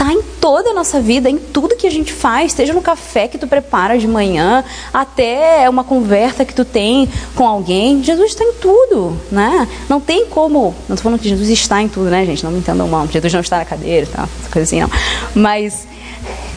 está 0.00 0.14
em 0.14 0.22
toda 0.40 0.70
a 0.70 0.72
nossa 0.72 0.98
vida, 0.98 1.28
em 1.28 1.36
tudo 1.36 1.76
que 1.76 1.86
a 1.86 1.90
gente 1.90 2.10
faz, 2.10 2.52
seja 2.52 2.72
no 2.72 2.80
café 2.80 3.28
que 3.28 3.36
tu 3.36 3.46
prepara 3.46 3.98
de 3.98 4.08
manhã, 4.08 4.64
até 4.94 5.68
uma 5.68 5.84
conversa 5.84 6.42
que 6.42 6.54
tu 6.54 6.64
tem 6.64 7.06
com 7.34 7.46
alguém. 7.46 8.02
Jesus 8.02 8.30
está 8.30 8.42
em 8.42 8.54
tudo, 8.54 9.20
né? 9.30 9.68
Não 9.90 10.00
tem 10.00 10.24
como. 10.24 10.74
Não 10.88 10.94
estou 10.94 10.98
falando 10.98 11.20
que 11.20 11.28
Jesus 11.28 11.50
está 11.50 11.82
em 11.82 11.88
tudo, 11.88 12.08
né, 12.08 12.24
gente? 12.24 12.42
Não 12.42 12.50
me 12.50 12.60
entendam 12.60 12.88
mal. 12.88 13.06
Jesus 13.08 13.30
não 13.30 13.40
está 13.40 13.58
na 13.58 13.66
cadeira, 13.66 14.06
tá? 14.06 14.26
Essa 14.40 14.50
coisa 14.50 14.62
assim, 14.62 14.80
não. 14.80 14.90
Mas 15.34 15.86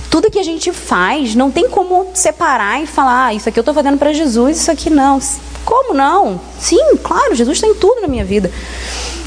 tudo 0.10 0.32
que 0.32 0.40
a 0.40 0.44
gente 0.44 0.72
faz, 0.72 1.36
não 1.36 1.52
tem 1.52 1.68
como 1.68 2.08
separar 2.14 2.82
e 2.82 2.88
falar, 2.88 3.26
ah, 3.26 3.34
isso 3.34 3.50
aqui 3.50 3.60
eu 3.60 3.62
estou 3.62 3.74
fazendo 3.74 3.98
para 3.98 4.14
Jesus, 4.14 4.56
isso 4.62 4.72
aqui 4.72 4.90
não. 4.90 5.20
Como 5.66 5.94
não? 5.94 6.40
Sim, 6.58 6.96
claro, 7.04 7.36
Jesus 7.36 7.58
está 7.58 7.68
em 7.68 7.76
tudo 7.76 8.00
na 8.00 8.08
minha 8.08 8.24
vida. 8.24 8.50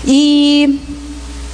E 0.06 0.80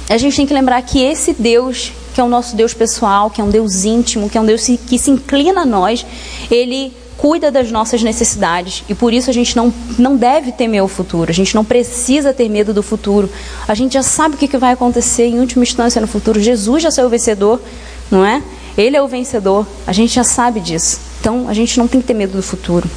a 0.09 0.17
gente 0.17 0.37
tem 0.37 0.45
que 0.45 0.53
lembrar 0.53 0.81
que 0.83 1.03
esse 1.03 1.33
Deus 1.33 1.91
que 2.13 2.21
é 2.21 2.23
o 2.23 2.29
nosso 2.29 2.55
Deus 2.55 2.73
pessoal, 2.73 3.29
que 3.29 3.41
é 3.41 3.43
um 3.43 3.49
Deus 3.49 3.85
íntimo, 3.85 4.29
que 4.29 4.37
é 4.37 4.41
um 4.41 4.45
Deus 4.45 4.65
que 4.65 4.99
se 4.99 5.09
inclina 5.09 5.61
a 5.61 5.65
nós, 5.65 6.05
ele 6.49 6.93
cuida 7.17 7.51
das 7.51 7.71
nossas 7.71 8.03
necessidades 8.03 8.83
e 8.89 8.93
por 8.93 9.13
isso 9.13 9.29
a 9.29 9.33
gente 9.33 9.55
não, 9.55 9.73
não 9.97 10.15
deve 10.15 10.51
temer 10.51 10.83
o 10.83 10.87
futuro, 10.87 11.31
a 11.31 11.33
gente 11.33 11.55
não 11.55 11.63
precisa 11.63 12.33
ter 12.33 12.49
medo 12.49 12.73
do 12.73 12.83
futuro, 12.83 13.29
a 13.67 13.73
gente 13.73 13.93
já 13.93 14.03
sabe 14.03 14.35
o 14.35 14.37
que, 14.37 14.57
vai 14.57 14.73
acontecer 14.73 15.25
em 15.25 15.39
última 15.39 15.63
instância 15.63 16.01
no 16.01 16.07
futuro. 16.07 16.39
Jesus 16.39 16.83
já 16.83 16.91
saiu 16.91 17.09
vencedor, 17.09 17.61
não 18.11 18.25
é? 18.25 18.43
Ele 18.77 18.97
é 18.97 19.01
o 19.01 19.07
vencedor, 19.07 19.65
a 19.87 19.93
gente 19.93 20.13
já 20.13 20.23
sabe 20.23 20.59
disso, 20.59 20.99
então 21.19 21.47
a 21.47 21.53
gente 21.53 21.77
não 21.77 21.87
tem 21.87 22.01
que 22.01 22.07
ter 22.07 22.13
medo 22.13 22.33
do 22.33 22.43
futuro. 22.43 22.89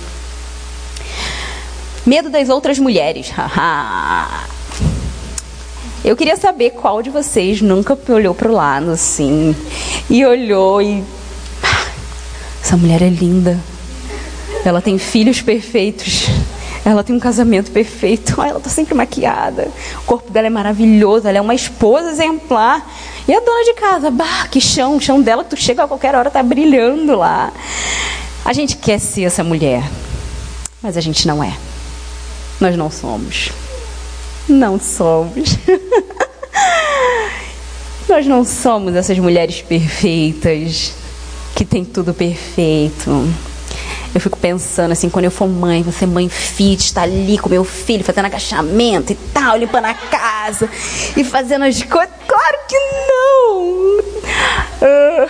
Medo 2.04 2.28
das 2.30 2.49
outras 2.49 2.78
mulheres. 2.78 3.30
Eu 6.06 6.14
queria 6.14 6.36
saber 6.36 6.70
qual 6.70 7.02
de 7.02 7.10
vocês 7.10 7.60
nunca 7.60 7.98
olhou 8.10 8.32
para 8.32 8.48
o 8.48 8.52
lado 8.52 8.92
assim 8.92 9.56
e 10.08 10.25
olhou 10.25 10.80
e. 10.80 11.02
Essa 12.62 12.76
mulher 12.76 13.02
é 13.02 13.08
linda. 13.08 13.58
Ela 14.64 14.80
tem 14.80 14.98
filhos 14.98 15.42
perfeitos. 15.42 16.28
Ela 16.84 17.02
tem 17.02 17.16
um 17.16 17.18
casamento 17.18 17.72
perfeito. 17.72 18.40
Ela 18.40 18.58
está 18.58 18.70
sempre 18.70 18.94
maquiada. 18.94 19.68
O 19.98 20.02
corpo 20.02 20.30
dela 20.30 20.46
é 20.46 20.50
maravilhoso. 20.50 21.26
Ela 21.26 21.38
é 21.38 21.40
uma 21.40 21.56
esposa 21.56 22.08
exemplar. 22.10 22.88
E 23.26 23.34
a 23.34 23.40
dona 23.40 23.64
de 23.64 23.75
casa, 23.75 24.08
bah, 24.08 24.46
que 24.48 24.60
chão, 24.60 24.98
o 24.98 25.00
chão 25.00 25.20
dela 25.20 25.42
que 25.42 25.50
tu 25.50 25.56
chega 25.56 25.82
a 25.82 25.88
qualquer 25.88 26.14
hora 26.14 26.30
tá 26.30 26.40
brilhando 26.40 27.16
lá. 27.16 27.52
A 28.44 28.52
gente 28.52 28.76
quer 28.76 29.00
ser 29.00 29.25
essa 29.25 29.42
mulher, 29.42 29.82
mas 30.80 30.96
a 30.96 31.00
gente 31.00 31.26
não 31.26 31.42
é. 31.42 31.56
Nós 32.60 32.76
não 32.76 32.92
somos. 32.92 33.50
Não 34.49 34.79
somos. 34.79 35.59
Nós 38.09 38.26
não 38.26 38.45
somos 38.45 38.95
essas 38.95 39.19
mulheres 39.19 39.62
perfeitas 39.62 40.95
que 41.55 41.65
tem 41.65 41.85
tudo 41.85 42.15
perfeito. 42.15 43.29
Eu 44.15 44.21
fico 44.21 44.38
pensando 44.38 44.93
assim, 44.93 45.11
quando 45.11 45.25
eu 45.25 45.31
for 45.31 45.49
mãe, 45.49 45.85
ser 45.91 46.07
mãe 46.07 46.29
fit, 46.29 46.85
estar 46.85 47.03
tá 47.03 47.07
ali 47.07 47.37
com 47.37 47.49
meu 47.49 47.65
filho, 47.65 48.05
fazendo 48.05 48.26
agachamento 48.26 49.12
e 49.12 49.17
tal, 49.35 49.59
limpando 49.59 49.87
a 49.87 49.95
casa 49.95 50.71
e 51.17 51.25
fazendo 51.25 51.65
as 51.65 51.83
coisas. 51.83 52.15
Claro 52.26 52.59
que 52.69 52.79
não! 53.09 53.99
Uh, 54.81 55.29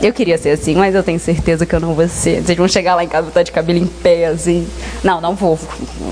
eu 0.00 0.12
queria 0.12 0.38
ser 0.38 0.50
assim, 0.50 0.74
mas 0.74 0.94
eu 0.94 1.02
tenho 1.02 1.18
certeza 1.18 1.66
que 1.66 1.74
eu 1.74 1.80
não 1.80 1.94
vou 1.94 2.08
ser. 2.08 2.42
Vocês 2.42 2.56
vão 2.56 2.68
chegar 2.68 2.94
lá 2.94 3.02
em 3.02 3.08
casa 3.08 3.28
e 3.28 3.30
tá 3.30 3.42
de 3.42 3.50
cabelo 3.50 3.78
em 3.78 3.86
pé, 3.86 4.26
assim. 4.26 4.68
Não, 5.02 5.20
não 5.20 5.34
vou. 5.34 5.58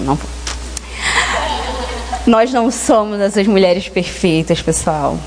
Não 0.05 0.17
vou. 0.17 0.42
Nós 2.27 2.53
não 2.53 2.71
somos 2.71 3.21
essas 3.21 3.47
mulheres 3.47 3.89
perfeitas, 3.89 4.63
pessoal. 4.63 5.19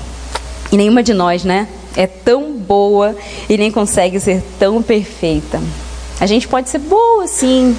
E 0.72 0.76
nenhuma 0.76 1.02
de 1.02 1.12
nós, 1.12 1.44
né? 1.44 1.68
É 1.94 2.06
tão 2.06 2.52
boa 2.52 3.14
e 3.48 3.56
nem 3.56 3.70
consegue 3.70 4.18
ser 4.18 4.42
tão 4.58 4.82
perfeita. 4.82 5.60
A 6.18 6.26
gente 6.26 6.48
pode 6.48 6.70
ser 6.70 6.78
boa, 6.78 7.26
sim, 7.26 7.76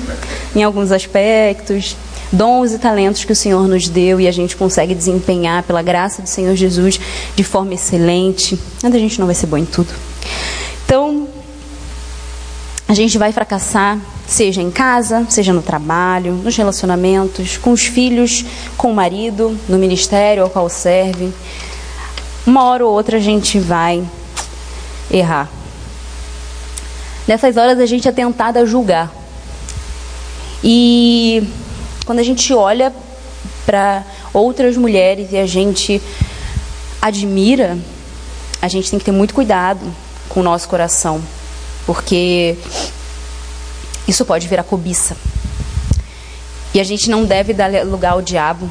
em 0.55 0.63
alguns 0.63 0.91
aspectos, 0.91 1.95
dons 2.31 2.71
e 2.71 2.77
talentos 2.77 3.23
que 3.25 3.31
o 3.31 3.35
Senhor 3.35 3.67
nos 3.67 3.89
deu 3.89 4.19
e 4.21 4.27
a 4.27 4.31
gente 4.31 4.55
consegue 4.55 4.93
desempenhar 4.93 5.63
pela 5.63 5.81
graça 5.81 6.21
do 6.21 6.29
Senhor 6.29 6.55
Jesus 6.55 6.99
de 7.35 7.43
forma 7.43 7.73
excelente, 7.73 8.59
mas 8.83 8.93
a 8.93 8.99
gente 8.99 9.19
não 9.19 9.25
vai 9.25 9.35
ser 9.35 9.47
bom 9.47 9.57
em 9.57 9.65
tudo. 9.65 9.91
Então, 10.85 11.26
a 12.87 12.93
gente 12.93 13.17
vai 13.17 13.33
fracassar, 13.33 13.99
seja 14.25 14.61
em 14.61 14.71
casa, 14.71 15.25
seja 15.29 15.51
no 15.51 15.61
trabalho, 15.61 16.33
nos 16.35 16.55
relacionamentos, 16.55 17.57
com 17.57 17.71
os 17.71 17.85
filhos, 17.85 18.45
com 18.77 18.91
o 18.91 18.95
marido, 18.95 19.57
no 19.67 19.77
ministério 19.77 20.43
ao 20.43 20.49
qual 20.49 20.69
serve. 20.69 21.33
Uma 22.45 22.63
hora 22.63 22.85
ou 22.85 22.93
outra 22.93 23.17
a 23.17 23.19
gente 23.19 23.59
vai 23.59 24.01
errar. 25.11 25.49
Nessas 27.27 27.57
horas 27.57 27.77
a 27.77 27.85
gente 27.85 28.07
é 28.07 28.11
tentado 28.11 28.57
a 28.57 28.65
julgar. 28.65 29.11
E 30.63 31.45
quando 32.05 32.19
a 32.19 32.23
gente 32.23 32.53
olha 32.53 32.93
para 33.65 34.05
outras 34.33 34.77
mulheres 34.77 35.33
e 35.33 35.37
a 35.37 35.45
gente 35.45 36.01
admira, 37.01 37.77
a 38.61 38.69
gente 38.69 38.89
tem 38.89 38.97
que 38.97 39.03
ter 39.03 39.11
muito 39.11 39.33
cuidado 39.33 39.81
com 40.29 40.39
o 40.39 40.43
nosso 40.43 40.69
coração, 40.69 41.21
porque 41.87 42.57
isso 44.05 44.25
pode 44.25 44.45
virar 44.47 44.63
cobiça. 44.63 45.15
E 46.73 46.81
a 46.81 46.83
gente 46.83 47.09
não 47.09 47.23
deve 47.23 47.53
dar 47.53 47.71
lugar 47.85 48.11
ao 48.11 48.21
diabo 48.21 48.69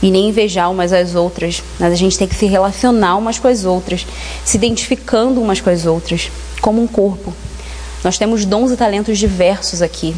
e 0.00 0.10
nem 0.10 0.28
invejar 0.28 0.70
umas 0.70 0.92
às 0.92 1.14
outras, 1.16 1.62
mas 1.78 1.92
a 1.92 1.96
gente 1.96 2.16
tem 2.16 2.28
que 2.28 2.34
se 2.36 2.46
relacionar 2.46 3.16
umas 3.16 3.38
com 3.38 3.48
as 3.48 3.64
outras, 3.64 4.06
se 4.44 4.56
identificando 4.56 5.42
umas 5.42 5.60
com 5.60 5.68
as 5.68 5.84
outras, 5.84 6.30
como 6.62 6.80
um 6.80 6.86
corpo. 6.86 7.34
Nós 8.02 8.16
temos 8.16 8.44
dons 8.44 8.70
e 8.70 8.76
talentos 8.76 9.18
diversos 9.18 9.82
aqui. 9.82 10.14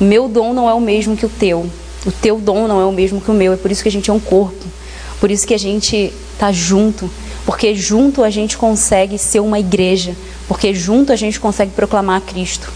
O 0.00 0.04
meu 0.04 0.28
dom 0.28 0.52
não 0.52 0.68
é 0.68 0.74
o 0.74 0.80
mesmo 0.80 1.16
que 1.16 1.26
o 1.26 1.28
teu. 1.28 1.70
O 2.04 2.10
teu 2.10 2.40
dom 2.40 2.66
não 2.66 2.80
é 2.80 2.84
o 2.84 2.90
mesmo 2.90 3.20
que 3.20 3.30
o 3.30 3.34
meu. 3.34 3.52
É 3.52 3.56
por 3.56 3.70
isso 3.70 3.82
que 3.82 3.88
a 3.88 3.92
gente 3.92 4.10
é 4.10 4.12
um 4.12 4.18
corpo. 4.18 4.64
Por 5.20 5.30
isso 5.30 5.46
que 5.46 5.54
a 5.54 5.58
gente 5.58 6.12
está 6.32 6.50
junto. 6.50 7.08
Porque 7.44 7.74
junto 7.74 8.22
a 8.22 8.30
gente 8.30 8.56
consegue 8.56 9.18
ser 9.18 9.40
uma 9.40 9.58
igreja. 9.58 10.14
Porque 10.46 10.74
junto 10.74 11.12
a 11.12 11.16
gente 11.16 11.40
consegue 11.40 11.72
proclamar 11.72 12.20
Cristo. 12.22 12.70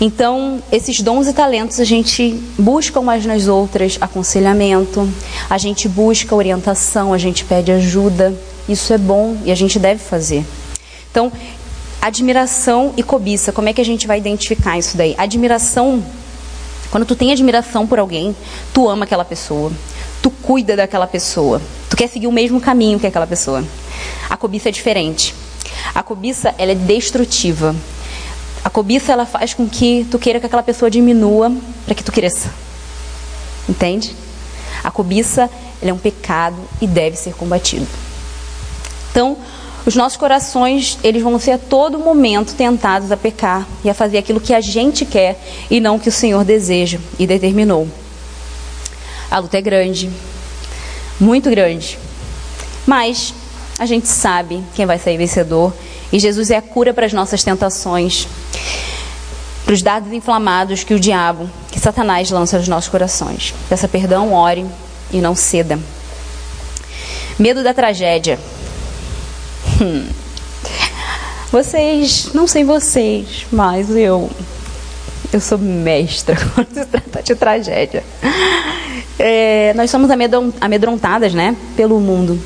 Então, 0.00 0.62
esses 0.70 1.00
dons 1.00 1.26
e 1.26 1.32
talentos 1.32 1.80
a 1.80 1.84
gente 1.84 2.38
busca 2.58 3.00
umas 3.00 3.24
nas 3.24 3.48
outras 3.48 3.96
aconselhamento, 3.98 5.08
a 5.48 5.56
gente 5.56 5.88
busca 5.88 6.34
orientação, 6.34 7.14
a 7.14 7.18
gente 7.18 7.44
pede 7.44 7.72
ajuda. 7.72 8.34
Isso 8.68 8.92
é 8.92 8.98
bom 8.98 9.38
e 9.44 9.50
a 9.50 9.54
gente 9.54 9.78
deve 9.78 10.02
fazer. 10.02 10.44
Então, 11.10 11.32
admiração 12.02 12.92
e 12.94 13.02
cobiça, 13.02 13.52
como 13.52 13.70
é 13.70 13.72
que 13.72 13.80
a 13.80 13.84
gente 13.84 14.06
vai 14.06 14.18
identificar 14.18 14.78
isso 14.78 14.98
daí? 14.98 15.14
Admiração, 15.16 16.04
quando 16.90 17.06
tu 17.06 17.16
tem 17.16 17.32
admiração 17.32 17.86
por 17.86 17.98
alguém, 17.98 18.36
tu 18.74 18.88
ama 18.88 19.04
aquela 19.04 19.24
pessoa, 19.24 19.72
tu 20.26 20.30
cuida 20.42 20.74
daquela 20.74 21.06
pessoa, 21.06 21.62
tu 21.88 21.96
quer 21.96 22.08
seguir 22.08 22.26
o 22.26 22.32
mesmo 22.32 22.60
caminho 22.60 22.98
que 22.98 23.06
aquela 23.06 23.28
pessoa. 23.28 23.64
A 24.28 24.36
cobiça 24.36 24.68
é 24.68 24.72
diferente. 24.72 25.32
A 25.94 26.02
cobiça, 26.02 26.52
ela 26.58 26.72
é 26.72 26.74
destrutiva. 26.74 27.76
A 28.64 28.68
cobiça 28.68 29.12
ela 29.12 29.24
faz 29.24 29.54
com 29.54 29.68
que 29.68 30.04
tu 30.10 30.18
queira 30.18 30.40
que 30.40 30.46
aquela 30.46 30.64
pessoa 30.64 30.90
diminua 30.90 31.52
para 31.84 31.94
que 31.94 32.02
tu 32.02 32.10
cresça. 32.10 32.52
Entende? 33.68 34.16
A 34.82 34.90
cobiça 34.90 35.48
é 35.80 35.92
um 35.92 35.98
pecado 35.98 36.56
e 36.80 36.88
deve 36.88 37.16
ser 37.16 37.32
combatido. 37.34 37.86
Então, 39.12 39.36
os 39.86 39.94
nossos 39.94 40.18
corações, 40.18 40.98
eles 41.04 41.22
vão 41.22 41.38
ser 41.38 41.52
a 41.52 41.58
todo 41.58 42.00
momento 42.00 42.56
tentados 42.56 43.12
a 43.12 43.16
pecar 43.16 43.64
e 43.84 43.88
a 43.88 43.94
fazer 43.94 44.18
aquilo 44.18 44.40
que 44.40 44.52
a 44.52 44.60
gente 44.60 45.04
quer 45.04 45.40
e 45.70 45.78
não 45.78 46.00
que 46.00 46.08
o 46.08 46.12
Senhor 46.12 46.44
deseja 46.44 46.98
e 47.16 47.28
determinou. 47.28 47.86
A 49.36 49.38
luta 49.38 49.58
é 49.58 49.60
grande, 49.60 50.10
muito 51.20 51.50
grande. 51.50 51.98
Mas 52.86 53.34
a 53.78 53.84
gente 53.84 54.08
sabe 54.08 54.64
quem 54.74 54.86
vai 54.86 54.98
sair 54.98 55.18
vencedor 55.18 55.74
e 56.10 56.18
Jesus 56.18 56.50
é 56.50 56.56
a 56.56 56.62
cura 56.62 56.94
para 56.94 57.04
as 57.04 57.12
nossas 57.12 57.44
tentações, 57.44 58.26
para 59.62 59.74
os 59.74 59.82
dados 59.82 60.10
inflamados 60.10 60.84
que 60.84 60.94
o 60.94 60.98
diabo, 60.98 61.50
que 61.70 61.78
Satanás 61.78 62.30
lança 62.30 62.56
nos 62.56 62.66
nossos 62.66 62.88
corações. 62.88 63.52
Peça 63.68 63.86
perdão, 63.86 64.32
ore 64.32 64.64
e 65.12 65.18
não 65.18 65.34
ceda. 65.34 65.78
Medo 67.38 67.62
da 67.62 67.74
tragédia. 67.74 68.38
Hum. 69.82 70.08
Vocês, 71.52 72.30
não 72.32 72.46
sei 72.46 72.64
vocês, 72.64 73.44
mas 73.52 73.90
eu 73.90 74.30
eu 75.30 75.40
sou 75.42 75.58
mestra 75.58 76.34
quando 76.54 76.72
se 76.72 76.86
trata 76.86 77.22
de 77.22 77.34
tragédia. 77.34 78.02
É, 79.18 79.72
nós 79.74 79.90
somos 79.90 80.10
amedrontadas, 80.60 81.32
né, 81.32 81.56
pelo 81.76 81.98
mundo. 82.00 82.38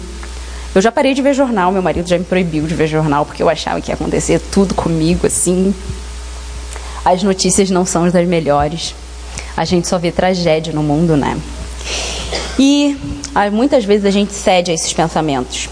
Eu 0.73 0.81
já 0.81 0.93
parei 0.93 1.15
de 1.15 1.21
ver 1.21 1.35
jornal, 1.35 1.73
meu 1.73 1.83
marido 1.83 2.09
já 2.09 2.17
me 2.17 2.25
proibiu 2.25 2.65
de 2.67 2.75
ver 2.75 2.87
jornal 2.87 3.27
porque 3.27 3.43
eu 3.43 3.49
achava 3.49 3.81
que 3.81 3.91
ia 3.91 3.95
acontecer 3.95 4.41
tudo 4.53 4.73
comigo 4.73 5.27
assim. 5.27 5.75
As 7.05 7.23
notícias 7.25 7.71
não 7.71 7.85
são 7.85 8.09
das 8.09 8.29
melhores. 8.29 8.95
A 9.57 9.65
gente 9.65 9.89
só 9.89 9.99
vê 9.99 10.12
tragédia 10.12 10.73
no 10.73 10.83
mundo, 10.83 11.17
né? 11.17 11.37
E 12.57 12.97
muitas 13.53 13.85
vezes 13.85 14.05
a 14.05 14.11
gente 14.11 14.33
cede 14.33 14.71
a 14.71 14.75
esses 14.75 14.93
pensamentos. 14.93 15.69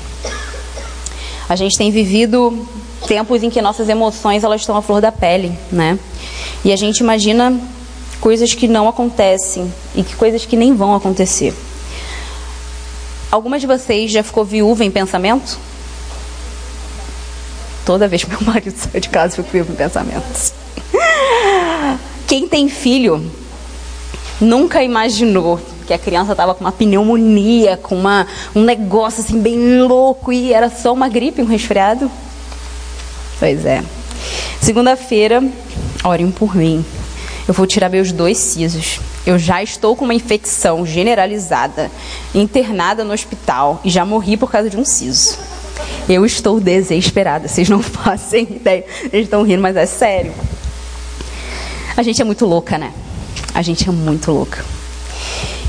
A 1.49 1.55
gente 1.55 1.79
tem 1.79 1.93
vivido 1.93 2.67
tempos 3.07 3.43
em 3.43 3.51
que 3.51 3.63
nossas 3.63 3.89
emoções 3.89 4.43
elas 4.43 4.63
estão 4.63 4.77
à 4.77 4.83
flor 4.83 5.01
da 5.01 5.13
pele, 5.13 5.57
né? 5.71 5.97
E 6.65 6.73
a 6.73 6.77
gente 6.77 6.99
imagina 6.99 7.57
coisas 8.21 8.55
que 8.55 8.69
não 8.69 8.89
acontecem 8.89 9.73
e 9.95 10.03
que 10.03 10.17
coisas 10.17 10.45
que 10.45 10.57
nem 10.57 10.75
vão 10.75 10.95
acontecer. 10.95 11.55
Algumas 13.31 13.61
de 13.61 13.67
vocês 13.67 14.11
já 14.11 14.23
ficou 14.23 14.45
viúva 14.45 14.85
em 14.85 14.91
pensamento? 14.91 15.59
Toda 17.85 18.09
vez 18.09 18.25
que 18.25 18.31
meu 18.31 18.41
marido 18.43 18.75
sai 18.77 19.01
de 19.01 19.09
casa, 19.09 19.39
eu 19.39 19.45
fico 19.45 19.51
viúva 19.51 19.73
em 19.73 19.77
pensamentos. 19.77 20.53
Quem 22.27 22.49
tem 22.49 22.69
filho 22.69 23.25
nunca 24.41 24.83
imaginou 24.83 25.61
que 25.87 25.95
a 25.95 25.99
criança 25.99 26.33
estava 26.33 26.55
com 26.55 26.65
uma 26.65 26.73
pneumonia, 26.73 27.79
com 27.79 27.95
uma, 27.95 28.27
um 28.55 28.63
negócio 28.63 29.23
assim 29.23 29.41
bem 29.41 29.83
louco 29.83 30.31
e 30.33 30.53
era 30.53 30.69
só 30.69 30.93
uma 30.93 31.09
gripe, 31.09 31.41
um 31.41 31.47
resfriado? 31.47 32.11
Pois 33.39 33.65
é. 33.65 33.83
Segunda-feira, 34.61 35.43
orem 36.05 36.31
por 36.31 36.55
mim. 36.55 36.85
Eu 37.49 37.55
vou 37.55 37.67
tirar 37.67 37.89
meus 37.89 38.13
dois 38.13 38.37
sisos. 38.37 39.01
Eu 39.25 39.39
já 39.39 39.63
estou 39.63 39.97
com 39.97 40.05
uma 40.05 40.13
infecção 40.13 40.85
generalizada, 40.85 41.91
internada 42.35 43.03
no 43.03 43.15
hospital 43.15 43.81
e 43.83 43.89
já 43.89 44.05
morri 44.05 44.37
por 44.37 44.51
causa 44.51 44.69
de 44.69 44.77
um 44.77 44.85
siso. 44.85 45.39
Eu 46.07 46.27
estou 46.27 46.61
desesperada, 46.61 47.49
vocês 47.49 47.67
não 47.67 47.81
fazem 47.83 48.45
ideia. 48.45 48.85
Eles 49.11 49.25
estão 49.25 49.43
rindo, 49.43 49.63
mas 49.63 49.77
é 49.77 49.87
sério. 49.87 50.35
A 51.97 52.03
gente 52.03 52.21
é 52.21 52.25
muito 52.25 52.45
louca, 52.45 52.77
né? 52.77 52.93
A 53.55 53.63
gente 53.63 53.89
é 53.89 53.93
muito 53.93 54.31
louca. 54.31 54.63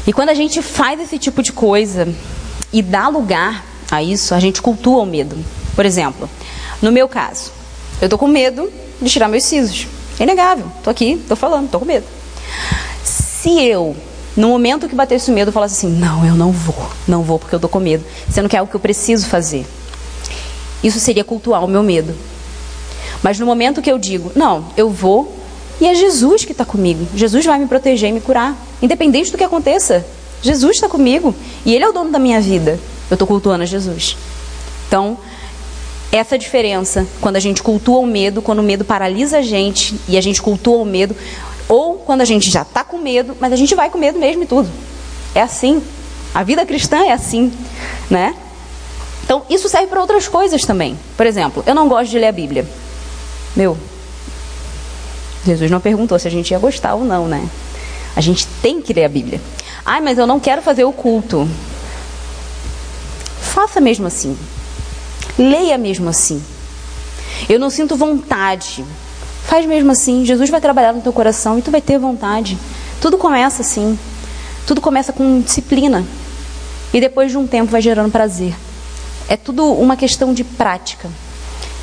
E 0.06 0.12
quando 0.12 0.30
a 0.30 0.34
gente 0.34 0.62
faz 0.62 1.00
esse 1.00 1.18
tipo 1.18 1.42
de 1.42 1.54
coisa, 1.54 2.14
e 2.74 2.82
dá 2.82 3.08
lugar 3.08 3.64
a 3.90 4.04
isso, 4.04 4.36
a 4.36 4.40
gente 4.40 4.62
cultua 4.62 5.04
o 5.04 5.06
medo. 5.06 5.38
Por 5.76 5.86
exemplo, 5.86 6.30
no 6.82 6.92
meu 6.92 7.08
caso, 7.08 7.54
eu 8.02 8.10
tô 8.10 8.18
com 8.18 8.28
medo 8.28 8.70
de 9.02 9.10
tirar 9.10 9.30
meus 9.30 9.46
sisos. 9.46 9.88
É 10.20 10.24
inegável. 10.24 10.66
Tô 10.84 10.90
aqui, 10.90 11.22
tô 11.28 11.36
falando, 11.36 11.70
tô 11.70 11.80
com 11.80 11.86
medo. 11.86 12.06
Se 13.04 13.62
eu, 13.62 13.96
no 14.36 14.50
momento 14.50 14.90
que 14.90 14.96
batesse 14.96 15.32
o 15.32 15.34
medo, 15.34 15.52
falasse 15.52 15.76
assim: 15.76 15.96
"Não, 15.96 16.26
eu 16.26 16.36
não 16.36 16.52
vou. 16.52 16.90
Não 17.08 17.24
vou 17.24 17.40
porque 17.40 17.56
eu 17.56 17.60
tô 17.60 17.70
com 17.70 17.80
medo", 17.80 18.04
sendo 18.30 18.50
que 18.50 18.56
é 18.56 18.60
algo 18.60 18.70
que 18.70 18.76
eu 18.76 18.82
preciso 18.82 19.28
fazer. 19.28 19.66
Isso 20.84 21.00
seria 21.00 21.24
cultuar 21.24 21.64
o 21.64 21.68
meu 21.68 21.82
medo. 21.82 22.14
Mas 23.24 23.40
no 23.40 23.46
momento 23.46 23.82
que 23.82 23.92
eu 23.92 23.98
digo: 23.98 24.32
"Não, 24.36 24.66
eu 24.76 24.90
vou", 24.90 25.34
e 25.80 25.88
é 25.88 25.96
Jesus 25.96 26.44
que 26.44 26.52
está 26.52 26.66
comigo. 26.66 27.08
Jesus 27.16 27.46
vai 27.46 27.58
me 27.58 27.66
proteger 27.66 28.10
e 28.10 28.12
me 28.12 28.20
curar, 28.20 28.56
independente 28.82 29.32
do 29.32 29.38
que 29.38 29.44
aconteça. 29.44 30.06
Jesus 30.42 30.76
está 30.76 30.90
comigo 30.90 31.34
e 31.66 31.74
Ele 31.74 31.84
é 31.84 31.90
o 31.90 31.94
dono 31.94 32.12
da 32.12 32.20
minha 32.20 32.42
vida. 32.42 32.80
Eu 33.10 33.16
estou 33.16 33.28
cultuando 33.28 33.64
a 33.64 33.66
Jesus. 33.66 34.18
Então, 34.88 35.18
essa 36.12 36.38
diferença, 36.38 37.06
quando 37.22 37.36
a 37.36 37.40
gente 37.40 37.62
cultua 37.62 38.00
o 38.00 38.06
medo, 38.06 38.42
quando 38.42 38.60
o 38.60 38.64
medo 38.64 38.84
paralisa 38.84 39.40
a 39.40 39.42
gente 39.42 40.00
e 40.08 40.18
a 40.18 40.22
gente 40.22 40.42
cultua 40.42 40.78
o 40.78 40.86
medo, 40.86 41.16
ou 41.68 41.98
quando 42.00 42.22
a 42.22 42.26
gente 42.26 42.50
já 42.50 42.64
está 42.64 42.84
com 42.84 42.98
medo, 42.98 43.38
mas 43.40 43.54
a 43.54 43.56
gente 43.56 43.76
vai 43.76 43.90
com 43.90 43.98
medo 43.98 44.18
mesmo 44.18 44.44
e 44.44 44.46
tudo. 44.48 44.70
É 45.36 45.42
assim. 45.42 45.82
A 46.34 46.44
vida 46.44 46.66
cristã 46.66 47.06
é 47.06 47.12
assim, 47.12 47.52
né? 48.10 48.36
Então, 49.24 49.44
isso 49.50 49.70
serve 49.70 49.88
para 49.88 50.02
outras 50.02 50.28
coisas 50.28 50.66
também. 50.66 50.98
Por 51.16 51.26
exemplo, 51.26 51.64
eu 51.68 51.76
não 51.76 51.88
gosto 51.88 52.10
de 52.10 52.18
ler 52.18 52.28
a 52.28 52.32
Bíblia. 52.32 52.68
Meu, 53.56 53.78
Jesus 55.46 55.70
não 55.70 55.80
perguntou 55.80 56.18
se 56.18 56.28
a 56.28 56.32
gente 56.32 56.52
ia 56.52 56.60
gostar 56.60 56.96
ou 56.96 57.04
não, 57.04 57.28
né? 57.28 57.48
A 58.16 58.22
gente 58.22 58.48
tem 58.62 58.82
que 58.82 58.94
ler 58.94 59.06
a 59.06 59.10
Bíblia. 59.10 59.40
Ai, 59.86 60.02
mas 60.02 60.18
eu 60.18 60.26
não 60.26 60.40
quero 60.40 60.62
fazer 60.62 60.84
o 60.84 60.92
culto. 60.92 61.48
Faça 63.40 63.80
mesmo 63.80 64.08
assim. 64.08 64.38
Leia 65.40 65.78
mesmo 65.78 66.10
assim. 66.10 66.44
Eu 67.48 67.58
não 67.58 67.70
sinto 67.70 67.96
vontade. 67.96 68.84
Faz 69.46 69.66
mesmo 69.66 69.92
assim. 69.92 70.26
Jesus 70.26 70.50
vai 70.50 70.60
trabalhar 70.60 70.92
no 70.92 71.02
teu 71.02 71.14
coração 71.14 71.58
e 71.58 71.62
tu 71.62 71.72
vai 71.72 71.82
ter 71.82 71.98
vontade. 71.98 72.58
Tudo 73.00 73.18
começa 73.18 73.62
assim. 73.62 73.98
Tudo 74.68 74.82
começa 74.82 75.14
com 75.14 75.40
disciplina. 75.40 76.06
E 76.94 77.00
depois 77.00 77.32
de 77.32 77.38
um 77.38 77.48
tempo 77.48 77.72
vai 77.72 77.82
gerando 77.82 78.12
prazer. 78.12 78.54
É 79.30 79.38
tudo 79.38 79.66
uma 79.66 79.96
questão 79.96 80.34
de 80.34 80.44
prática. 80.44 81.10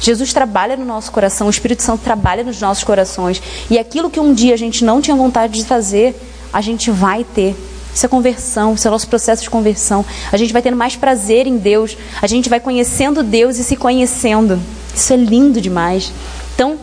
Jesus 0.01 0.33
trabalha 0.33 0.77
no 0.77 0.85
nosso 0.85 1.11
coração, 1.11 1.47
o 1.47 1.51
Espírito 1.51 1.83
Santo 1.83 2.03
trabalha 2.03 2.45
nos 2.45 2.61
nossos 2.61 2.85
corações. 2.85 3.43
E 3.71 3.79
aquilo 3.79 4.11
que 4.11 4.21
um 4.21 4.35
dia 4.35 4.53
a 4.53 4.59
gente 4.59 4.85
não 4.85 5.01
tinha 5.01 5.17
vontade 5.17 5.59
de 5.59 5.65
fazer, 5.65 6.15
a 6.53 6.61
gente 6.61 6.91
vai 6.91 7.25
ter. 7.25 7.57
Isso 7.97 8.05
é 8.05 8.09
conversão, 8.11 8.75
isso 8.75 8.87
é 8.87 8.91
nosso 8.91 9.09
processo 9.09 9.43
de 9.43 9.49
conversão. 9.49 10.05
A 10.31 10.37
gente 10.37 10.53
vai 10.53 10.61
tendo 10.61 10.77
mais 10.77 10.95
prazer 10.95 11.47
em 11.47 11.57
Deus, 11.57 11.97
a 12.21 12.27
gente 12.27 12.47
vai 12.47 12.61
conhecendo 12.61 13.23
Deus 13.23 13.57
e 13.57 13.65
se 13.65 13.75
conhecendo. 13.75 14.61
Isso 14.95 15.15
é 15.15 15.17
lindo 15.17 15.63
demais. 15.63 16.13
Então, 16.55 16.79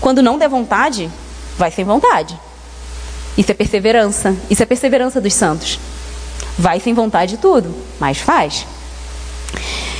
quando 0.00 0.22
não 0.22 0.38
der 0.38 0.48
vontade, 0.48 1.10
vai 1.58 1.72
sem 1.72 1.84
vontade. 1.84 2.38
Isso 3.36 3.50
é 3.50 3.54
perseverança. 3.54 4.36
Isso 4.48 4.62
é 4.62 4.66
perseverança 4.66 5.20
dos 5.20 5.34
santos. 5.34 5.80
Vai 6.56 6.78
sem 6.78 6.94
vontade 6.94 7.32
de 7.32 7.38
tudo, 7.38 7.74
mas 7.98 8.18
faz. 8.18 8.64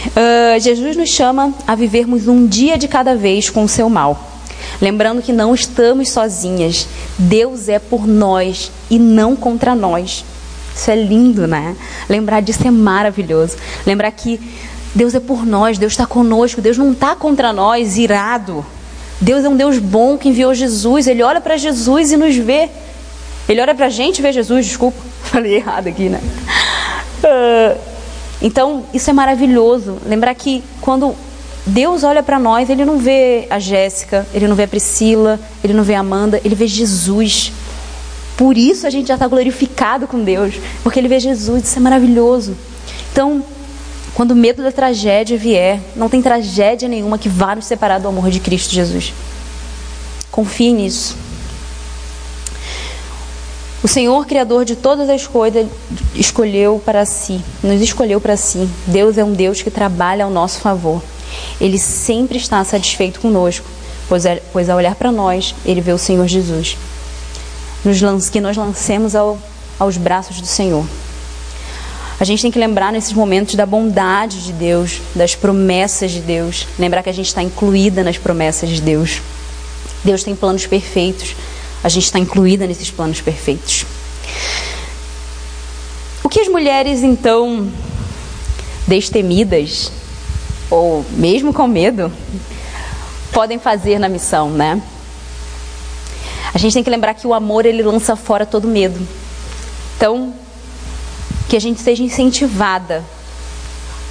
Uh, 0.07 0.61
Jesus 0.61 0.97
nos 0.97 1.09
chama 1.09 1.53
a 1.67 1.75
vivermos 1.75 2.29
um 2.29 2.47
dia 2.47 2.79
de 2.79 2.87
cada 2.87 3.17
vez 3.17 3.51
com 3.51 3.65
o 3.65 3.69
seu 3.69 3.91
mal. 3.91 4.31
Lembrando 4.81 5.23
que 5.23 5.33
não 5.33 5.55
estamos 5.55 6.11
sozinhas. 6.11 6.87
Deus 7.19 7.69
é 7.69 7.81
por 7.81 8.07
nós 8.07 8.71
e 8.89 8.97
não 8.97 9.35
contra 9.35 9.75
nós. 9.75 10.25
Isso 10.75 10.91
é 10.91 10.97
lindo, 10.97 11.47
né? 11.47 11.77
Lembrar 12.09 12.41
disso 12.41 12.67
é 12.67 12.71
maravilhoso. 12.71 13.57
Lembrar 13.87 14.11
que 14.13 14.41
Deus 14.95 15.15
é 15.15 15.21
por 15.21 15.47
nós, 15.47 15.79
Deus 15.79 15.93
está 15.93 16.07
conosco, 16.07 16.61
Deus 16.61 16.77
não 16.77 16.93
está 16.93 17.15
contra 17.15 17.53
nós, 17.53 17.97
irado. 17.97 18.65
Deus 19.21 19.45
é 19.45 19.49
um 19.49 19.57
Deus 19.57 19.79
bom 19.79 20.19
que 20.19 20.29
enviou 20.29 20.55
Jesus. 20.55 21.07
Ele 21.07 21.23
olha 21.23 21.41
para 21.41 21.57
Jesus 21.57 22.13
e 22.13 22.17
nos 22.17 22.37
vê. 22.37 22.69
Ele 23.49 23.61
olha 23.61 23.75
para 23.75 23.87
a 23.87 23.91
gente 23.91 24.19
e 24.19 24.23
vê 24.23 24.33
Jesus. 24.33 24.67
Desculpa, 24.67 24.99
falei 25.25 25.57
errado 25.57 25.87
aqui, 25.87 26.09
né? 26.09 26.21
Uh, 27.23 27.79
então, 28.43 28.85
isso 28.93 29.09
é 29.09 29.13
maravilhoso. 29.13 29.99
Lembrar 30.05 30.35
que 30.35 30.65
quando 30.81 31.15
Deus 31.65 32.03
olha 32.03 32.23
para 32.23 32.39
nós, 32.39 32.69
Ele 32.69 32.85
não 32.85 32.99
vê 32.99 33.47
a 33.49 33.61
Jéssica, 33.61 34.27
Ele 34.35 34.49
não 34.49 34.57
vê 34.57 34.65
a 34.65 34.69
Priscila, 34.69 35.39
Ele 35.63 35.73
não 35.73 35.85
vê 35.85 35.95
a 35.95 36.01
Amanda, 36.01 36.41
Ele 36.45 36.57
vê 36.57 36.67
Jesus. 36.67 37.53
Por 38.37 38.57
isso 38.57 38.87
a 38.87 38.91
gente 38.91 39.09
já 39.09 39.15
está 39.15 39.27
glorificado 39.27 40.07
com 40.07 40.23
Deus, 40.23 40.55
porque 40.83 40.99
Ele 40.99 41.09
vê 41.09 41.21
Jesus, 41.21 41.65
isso 41.65 41.79
é 41.79 41.83
maravilhoso. 41.83 42.57
Então, 43.13 43.45
quando 44.15 44.33
o 44.33 44.37
medo 44.37 44.63
da 44.63 44.73
tragédia 44.73 45.39
vier, 45.39 45.81
não 45.97 46.09
tem 46.09 46.21
tragédia 46.21 46.89
nenhuma 46.89 47.19
que 47.19 47.29
vá 47.29 47.55
nos 47.55 47.67
separar 47.67 47.99
do 47.99 48.09
amor 48.09 48.31
de 48.31 48.41
Cristo 48.41 48.73
Jesus. 48.73 49.13
Confie 50.31 50.73
nisso. 50.73 51.17
O 53.83 53.89
Senhor, 53.89 54.27
Criador 54.27 54.65
de 54.65 54.77
todas 54.77 55.11
as 55.11 55.27
coisas, 55.27 55.67
escolheu 56.15 56.81
para 56.85 57.05
si, 57.05 57.41
nos 57.63 57.81
escolheu 57.81 58.21
para 58.21 58.37
si. 58.37 58.69
Deus 58.87 59.19
é 59.19 59.25
um 59.25 59.33
Deus 59.33 59.61
que 59.61 59.71
trabalha 59.71 60.25
ao 60.25 60.31
nosso 60.31 60.61
favor. 60.61 61.03
Ele 61.61 61.79
sempre 61.79 62.39
está 62.39 62.63
satisfeito 62.65 63.19
conosco, 63.19 63.67
pois, 64.09 64.25
é, 64.25 64.41
pois 64.53 64.71
ao 64.71 64.77
olhar 64.77 64.95
para 64.95 65.11
nós, 65.11 65.55
ele 65.65 65.81
vê 65.81 65.93
o 65.93 65.99
Senhor 65.99 66.29
Jesus. 66.29 66.77
Nos, 67.85 68.29
que 68.29 68.41
nós 68.41 68.57
lancemos 68.57 69.15
ao, 69.15 69.39
aos 69.79 69.97
braços 69.97 70.41
do 70.41 70.47
Senhor. 70.47 70.87
A 72.21 72.25
gente 72.25 72.43
tem 72.43 72.51
que 72.51 72.59
lembrar 72.59 72.93
nesses 72.93 73.13
momentos 73.13 73.55
da 73.55 73.67
bondade 73.67 74.45
de 74.45 74.53
Deus, 74.53 75.01
das 75.15 75.35
promessas 75.35 76.11
de 76.13 76.21
Deus. 76.21 76.67
Lembrar 76.79 77.03
que 77.03 77.11
a 77.11 77.15
gente 77.15 77.27
está 77.27 77.43
incluída 77.43 78.05
nas 78.05 78.17
promessas 78.17 78.69
de 78.69 78.81
Deus. 78.81 79.21
Deus 80.05 80.23
tem 80.23 80.37
planos 80.37 80.67
perfeitos 80.67 81.35
a 81.83 81.89
gente 81.89 82.05
está 82.05 82.19
incluída 82.19 82.67
nesses 82.67 82.91
planos 82.91 83.21
perfeitos. 83.21 83.85
O 86.23 86.29
que 86.29 86.41
as 86.41 86.49
mulheres, 86.49 87.03
então, 87.03 87.69
destemidas, 88.87 89.91
ou 90.71 91.05
mesmo 91.11 91.53
com 91.53 91.67
medo, 91.67 92.13
podem 93.33 93.59
fazer 93.59 93.99
na 93.99 94.09
missão, 94.09 94.49
né? 94.49 94.81
A 96.55 96.59
gente 96.59 96.75
tem 96.75 96.85
que 96.85 96.91
lembrar 96.91 97.15
que 97.15 97.27
o 97.27 97.33
amor 97.33 97.65
ele 97.65 97.83
lança 97.83 98.15
fora 98.15 98.45
todo 98.45 98.69
medo. 98.69 99.01
Então, 99.97 100.35
que 101.49 101.57
a 101.57 101.61
gente 101.61 101.81
seja 101.81 102.03
incentivada 102.03 103.05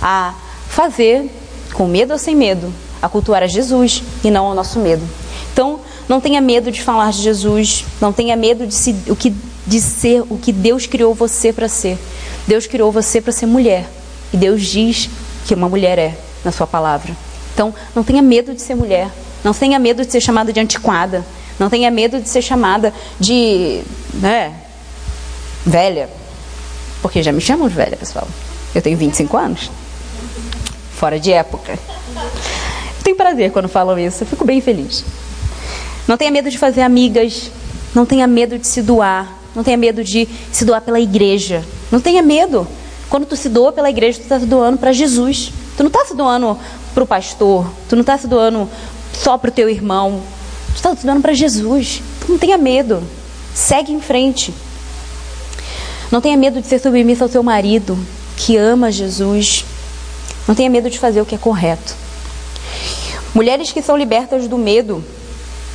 a 0.01 0.33
fazer, 0.67 1.29
com 1.73 1.87
medo 1.87 2.13
ou 2.13 2.19
sem 2.19 2.35
medo, 2.35 2.73
a 3.01 3.09
cultuar 3.09 3.43
a 3.43 3.47
Jesus 3.47 4.03
e 4.23 4.31
não 4.31 4.45
ao 4.45 4.55
nosso 4.55 4.79
medo. 4.79 5.07
Então, 5.53 5.79
não 6.07 6.19
tenha 6.19 6.41
medo 6.41 6.71
de 6.71 6.81
falar 6.81 7.11
de 7.11 7.21
Jesus. 7.21 7.85
Não 7.99 8.11
tenha 8.11 8.35
medo 8.35 8.65
de, 8.65 8.73
se, 8.73 8.95
o 9.07 9.15
que, 9.15 9.33
de 9.65 9.79
ser 9.79 10.23
o 10.29 10.37
que 10.37 10.51
Deus 10.51 10.85
criou 10.85 11.13
você 11.13 11.53
para 11.53 11.67
ser. 11.67 11.97
Deus 12.47 12.67
criou 12.67 12.91
você 12.91 13.21
para 13.21 13.31
ser 13.31 13.45
mulher. 13.45 13.89
E 14.33 14.37
Deus 14.37 14.61
diz 14.63 15.09
que 15.45 15.53
uma 15.53 15.69
mulher 15.69 15.97
é 15.97 16.17
na 16.43 16.51
sua 16.51 16.67
palavra. 16.67 17.15
Então, 17.53 17.73
não 17.95 18.03
tenha 18.03 18.21
medo 18.21 18.53
de 18.53 18.61
ser 18.61 18.75
mulher. 18.75 19.09
Não 19.43 19.53
tenha 19.53 19.79
medo 19.79 20.05
de 20.05 20.11
ser 20.11 20.21
chamada 20.21 20.51
de 20.51 20.59
antiquada. 20.59 21.25
Não 21.59 21.69
tenha 21.69 21.91
medo 21.91 22.19
de 22.19 22.27
ser 22.27 22.41
chamada 22.41 22.93
de. 23.19 23.81
Né, 24.13 24.53
velha. 25.65 26.09
Porque 27.01 27.23
já 27.23 27.31
me 27.31 27.41
chamam 27.41 27.67
de 27.67 27.75
velha, 27.75 27.97
pessoal. 27.97 28.27
Eu 28.73 28.81
tenho 28.81 28.97
25 28.97 29.37
anos. 29.37 29.71
Fora 30.93 31.19
de 31.19 31.31
época. 31.31 31.73
Eu 31.73 33.03
tenho 33.03 33.17
prazer 33.17 33.51
quando 33.51 33.67
falam 33.67 33.97
isso. 33.97 34.23
Eu 34.23 34.27
fico 34.27 34.45
bem 34.45 34.61
feliz. 34.61 35.03
Não 36.07 36.17
tenha 36.17 36.31
medo 36.31 36.49
de 36.49 36.57
fazer 36.57 36.81
amigas. 36.81 37.51
Não 37.93 38.05
tenha 38.05 38.27
medo 38.27 38.57
de 38.57 38.67
se 38.67 38.81
doar. 38.81 39.35
Não 39.55 39.63
tenha 39.63 39.77
medo 39.77 40.03
de 40.03 40.27
se 40.51 40.63
doar 40.63 40.81
pela 40.81 40.99
igreja. 40.99 41.65
Não 41.91 41.99
tenha 41.99 42.21
medo. 42.21 42.67
Quando 43.09 43.25
tu 43.25 43.35
se 43.35 43.49
doa 43.49 43.73
pela 43.73 43.89
igreja, 43.89 44.19
tu 44.19 44.23
está 44.23 44.39
se 44.39 44.45
doando 44.45 44.77
para 44.77 44.93
Jesus. 44.93 45.51
Tu 45.75 45.83
não 45.83 45.87
está 45.87 46.05
se 46.05 46.15
doando 46.15 46.57
para 46.93 47.03
o 47.03 47.07
pastor. 47.07 47.69
Tu 47.89 47.95
não 47.95 48.01
está 48.01 48.17
se 48.17 48.27
doando 48.27 48.69
só 49.11 49.37
para 49.37 49.49
o 49.49 49.51
teu 49.51 49.69
irmão. 49.69 50.21
Tu 50.73 50.75
está 50.75 50.95
se 50.95 51.05
doando 51.05 51.21
para 51.21 51.33
Jesus. 51.33 52.01
Não 52.27 52.37
tenha 52.37 52.57
medo. 52.57 53.03
Segue 53.53 53.91
em 53.91 54.01
frente. 54.01 54.53
Não 56.11 56.21
tenha 56.21 56.37
medo 56.37 56.61
de 56.61 56.67
ser 56.67 56.79
submissa 56.79 57.23
ao 57.23 57.29
seu 57.29 57.43
marido, 57.43 57.97
que 58.35 58.57
ama 58.57 58.91
Jesus. 58.91 59.65
Não 60.47 60.55
tenha 60.55 60.69
medo 60.69 60.89
de 60.89 60.99
fazer 60.99 61.21
o 61.21 61.25
que 61.25 61.35
é 61.35 61.37
correto. 61.37 61.95
Mulheres 63.33 63.71
que 63.71 63.81
são 63.81 63.97
libertas 63.97 64.47
do 64.47 64.57
medo 64.57 65.03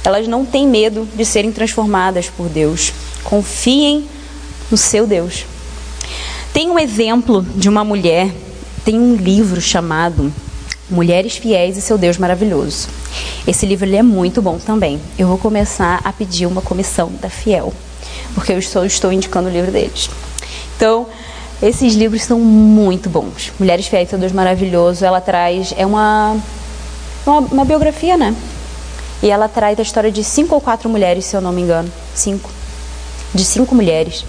elas 0.06 0.28
não 0.28 0.44
têm 0.44 0.68
medo 0.68 1.08
de 1.16 1.24
serem 1.24 1.50
transformadas 1.50 2.30
por 2.30 2.48
Deus. 2.48 2.92
Confiem 3.24 4.06
no 4.70 4.76
seu 4.76 5.04
Deus. 5.04 5.44
Tem 6.52 6.70
um 6.70 6.78
exemplo 6.78 7.42
de 7.42 7.68
uma 7.68 7.82
mulher, 7.82 8.32
tem 8.84 9.00
um 9.00 9.16
livro 9.16 9.60
chamado 9.60 10.32
Mulheres 10.88 11.36
Fiéis 11.36 11.76
e 11.76 11.82
Seu 11.82 11.98
Deus 11.98 12.16
Maravilhoso. 12.16 12.88
Esse 13.44 13.66
livro 13.66 13.92
é 13.92 14.02
muito 14.02 14.40
bom 14.40 14.56
também. 14.56 15.00
Eu 15.18 15.26
vou 15.26 15.36
começar 15.36 16.00
a 16.04 16.12
pedir 16.12 16.46
uma 16.46 16.62
comissão 16.62 17.10
da 17.20 17.28
Fiel, 17.28 17.72
porque 18.34 18.52
eu 18.52 18.58
estou, 18.58 18.84
estou 18.84 19.12
indicando 19.12 19.48
o 19.48 19.52
livro 19.52 19.72
deles. 19.72 20.08
Então, 20.76 21.08
esses 21.60 21.94
livros 21.94 22.22
são 22.22 22.38
muito 22.38 23.10
bons. 23.10 23.52
Mulheres 23.58 23.88
Fiéis 23.88 24.12
é 24.12 24.16
Deus 24.16 24.30
Maravilhoso, 24.30 25.04
ela 25.04 25.20
traz. 25.20 25.74
É 25.76 25.84
uma, 25.84 26.36
uma, 27.26 27.38
uma, 27.40 27.64
biografia, 27.64 28.16
né? 28.16 28.34
E 29.20 29.28
ela 29.28 29.48
traz 29.48 29.78
a 29.80 29.82
história 29.82 30.12
de 30.12 30.22
cinco 30.22 30.54
ou 30.54 30.60
quatro 30.60 30.88
mulheres, 30.88 31.24
se 31.24 31.36
eu 31.36 31.40
não 31.40 31.52
me 31.52 31.62
engano. 31.62 31.90
Cinco. 32.14 32.48
De 33.34 33.44
cinco 33.44 33.74
mulheres. 33.74 34.24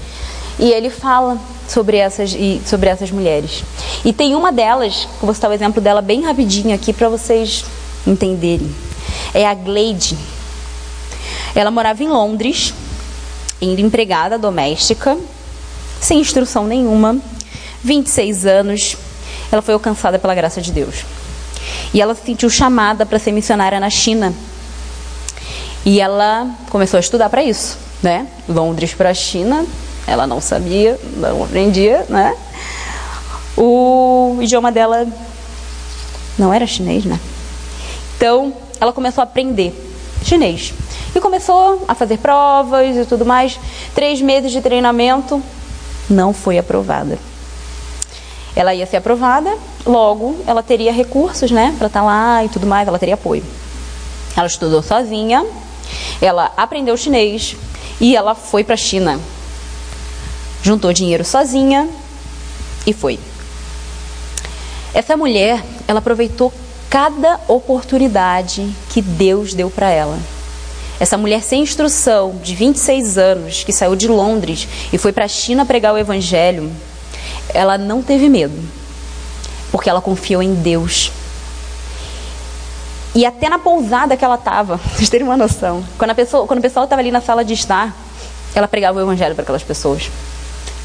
E 0.57 0.71
ele 0.71 0.89
fala 0.89 1.37
sobre 1.67 1.97
essas, 1.97 2.35
sobre 2.65 2.89
essas 2.89 3.11
mulheres. 3.11 3.63
E 4.05 4.13
tem 4.13 4.35
uma 4.35 4.51
delas, 4.51 5.07
vou 5.21 5.33
citar 5.33 5.49
o 5.49 5.53
exemplo 5.53 5.81
dela 5.81 6.01
bem 6.01 6.23
rapidinho 6.23 6.73
aqui 6.73 6.93
para 6.93 7.09
vocês 7.09 7.65
entenderem. 8.05 8.73
É 9.33 9.45
a 9.45 9.53
Glade. 9.53 10.17
Ela 11.53 11.71
morava 11.71 12.03
em 12.03 12.07
Londres, 12.07 12.73
indo 13.61 13.81
empregada 13.81 14.37
doméstica, 14.37 15.17
sem 15.99 16.19
instrução 16.19 16.65
nenhuma, 16.67 17.17
26 17.83 18.45
anos. 18.45 18.97
Ela 19.51 19.61
foi 19.61 19.73
alcançada 19.73 20.19
pela 20.19 20.35
graça 20.35 20.61
de 20.61 20.71
Deus. 20.71 21.03
E 21.93 22.01
ela 22.01 22.13
se 22.15 22.21
sentiu 22.25 22.49
chamada 22.49 23.05
para 23.05 23.19
ser 23.19 23.31
missionária 23.31 23.79
na 23.79 23.89
China. 23.89 24.33
E 25.85 25.99
ela 25.99 26.49
começou 26.69 26.97
a 26.97 27.01
estudar 27.01 27.29
para 27.29 27.43
isso, 27.43 27.77
né? 28.03 28.27
Londres 28.47 28.93
para 28.93 29.09
a 29.09 29.13
China, 29.13 29.65
ela 30.07 30.25
não 30.25 30.39
sabia, 30.39 30.97
não 31.17 31.43
aprendia, 31.43 32.05
né? 32.07 32.35
O 33.57 34.37
idioma 34.39 34.71
dela 34.71 35.05
não 36.37 36.53
era 36.53 36.65
chinês, 36.65 37.03
né? 37.03 37.19
Então, 38.15 38.53
ela 38.79 38.93
começou 38.93 39.21
a 39.21 39.25
aprender 39.25 39.73
chinês. 40.23 40.73
E 41.13 41.19
começou 41.19 41.83
a 41.87 41.93
fazer 41.93 42.17
provas 42.17 42.95
e 42.95 43.05
tudo 43.05 43.25
mais. 43.25 43.59
Três 43.93 44.21
meses 44.21 44.51
de 44.51 44.61
treinamento, 44.61 45.43
não 46.09 46.33
foi 46.33 46.57
aprovada. 46.57 47.19
Ela 48.55 48.73
ia 48.73 48.85
ser 48.85 48.97
aprovada, 48.97 49.55
logo 49.85 50.37
ela 50.47 50.63
teria 50.63 50.91
recursos, 50.91 51.51
né, 51.51 51.75
para 51.77 51.87
estar 51.87 51.99
tá 51.99 52.05
lá 52.05 52.43
e 52.45 52.49
tudo 52.49 52.65
mais, 52.65 52.87
ela 52.87 52.97
teria 52.97 53.13
apoio. 53.13 53.43
Ela 54.35 54.47
estudou 54.47 54.81
sozinha, 54.81 55.45
ela 56.21 56.51
aprendeu 56.57 56.95
chinês 56.97 57.55
e 57.99 58.15
ela 58.15 58.33
foi 58.33 58.63
para 58.63 58.77
China. 58.77 59.19
Juntou 60.61 60.91
dinheiro 60.93 61.23
sozinha 61.23 61.87
e 62.85 62.93
foi. 62.93 63.19
Essa 64.93 65.15
mulher, 65.15 65.63
ela 65.87 65.99
aproveitou 65.99 66.51
cada 66.89 67.39
oportunidade 67.47 68.69
que 68.89 69.01
Deus 69.01 69.53
deu 69.53 69.69
para 69.69 69.89
ela. 69.89 70.17
Essa 70.99 71.17
mulher 71.17 71.43
sem 71.43 71.61
instrução, 71.61 72.39
de 72.41 72.55
26 72.55 73.17
anos, 73.17 73.63
que 73.63 73.71
saiu 73.71 73.95
de 73.95 74.07
Londres 74.07 74.67
e 74.91 74.97
foi 74.97 75.11
para 75.11 75.25
a 75.25 75.27
China 75.27 75.65
pregar 75.65 75.93
o 75.93 75.97
evangelho, 75.97 76.71
ela 77.53 77.77
não 77.77 78.01
teve 78.01 78.27
medo, 78.29 78.57
porque 79.71 79.89
ela 79.89 80.01
confiou 80.01 80.41
em 80.41 80.55
Deus. 80.55 81.11
E 83.13 83.25
até 83.25 83.49
na 83.49 83.59
pousada 83.59 84.17
que 84.17 84.25
ela 84.25 84.35
estava, 84.35 84.77
vocês 84.95 85.09
terem 85.09 85.27
uma 85.27 85.37
noção, 85.37 85.83
quando, 85.97 86.11
a 86.11 86.15
pessoa, 86.15 86.47
quando 86.47 86.59
o 86.59 86.61
pessoal 86.63 86.85
estava 86.85 87.01
ali 87.01 87.11
na 87.11 87.21
sala 87.21 87.45
de 87.45 87.53
estar, 87.53 87.95
ela 88.55 88.67
pregava 88.67 88.97
o 88.97 89.01
evangelho 89.01 89.35
para 89.35 89.43
aquelas 89.43 89.63
pessoas. 89.63 90.09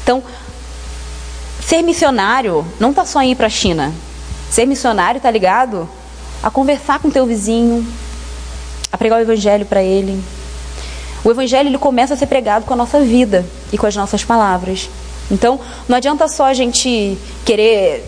Então, 0.03 0.21
ser 1.61 1.81
missionário 1.81 2.65
não 2.79 2.89
está 2.91 3.05
só 3.05 3.23
ir 3.23 3.35
para 3.35 3.47
a 3.47 3.49
China. 3.49 3.93
Ser 4.49 4.65
missionário 4.65 5.17
está 5.17 5.31
ligado 5.31 5.89
a 6.43 6.51
conversar 6.51 6.99
com 6.99 7.09
teu 7.09 7.25
vizinho, 7.25 7.87
a 8.91 8.97
pregar 8.97 9.17
o 9.17 9.21
evangelho 9.21 9.65
para 9.65 9.81
ele. 9.81 10.21
O 11.23 11.31
evangelho 11.31 11.69
ele 11.69 11.77
começa 11.77 12.13
a 12.13 12.17
ser 12.17 12.27
pregado 12.27 12.65
com 12.65 12.73
a 12.73 12.77
nossa 12.77 12.99
vida 12.99 13.45
e 13.71 13.77
com 13.77 13.87
as 13.87 13.95
nossas 13.95 14.23
palavras. 14.23 14.89
Então, 15.31 15.59
não 15.87 15.95
adianta 15.95 16.27
só 16.27 16.45
a 16.45 16.53
gente 16.53 17.17
querer 17.45 18.03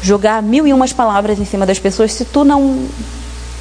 jogar 0.00 0.40
mil 0.40 0.66
e 0.66 0.72
umas 0.72 0.92
palavras 0.92 1.38
em 1.38 1.44
cima 1.44 1.66
das 1.66 1.78
pessoas 1.78 2.12
se 2.12 2.24
tu 2.24 2.44
não 2.44 2.86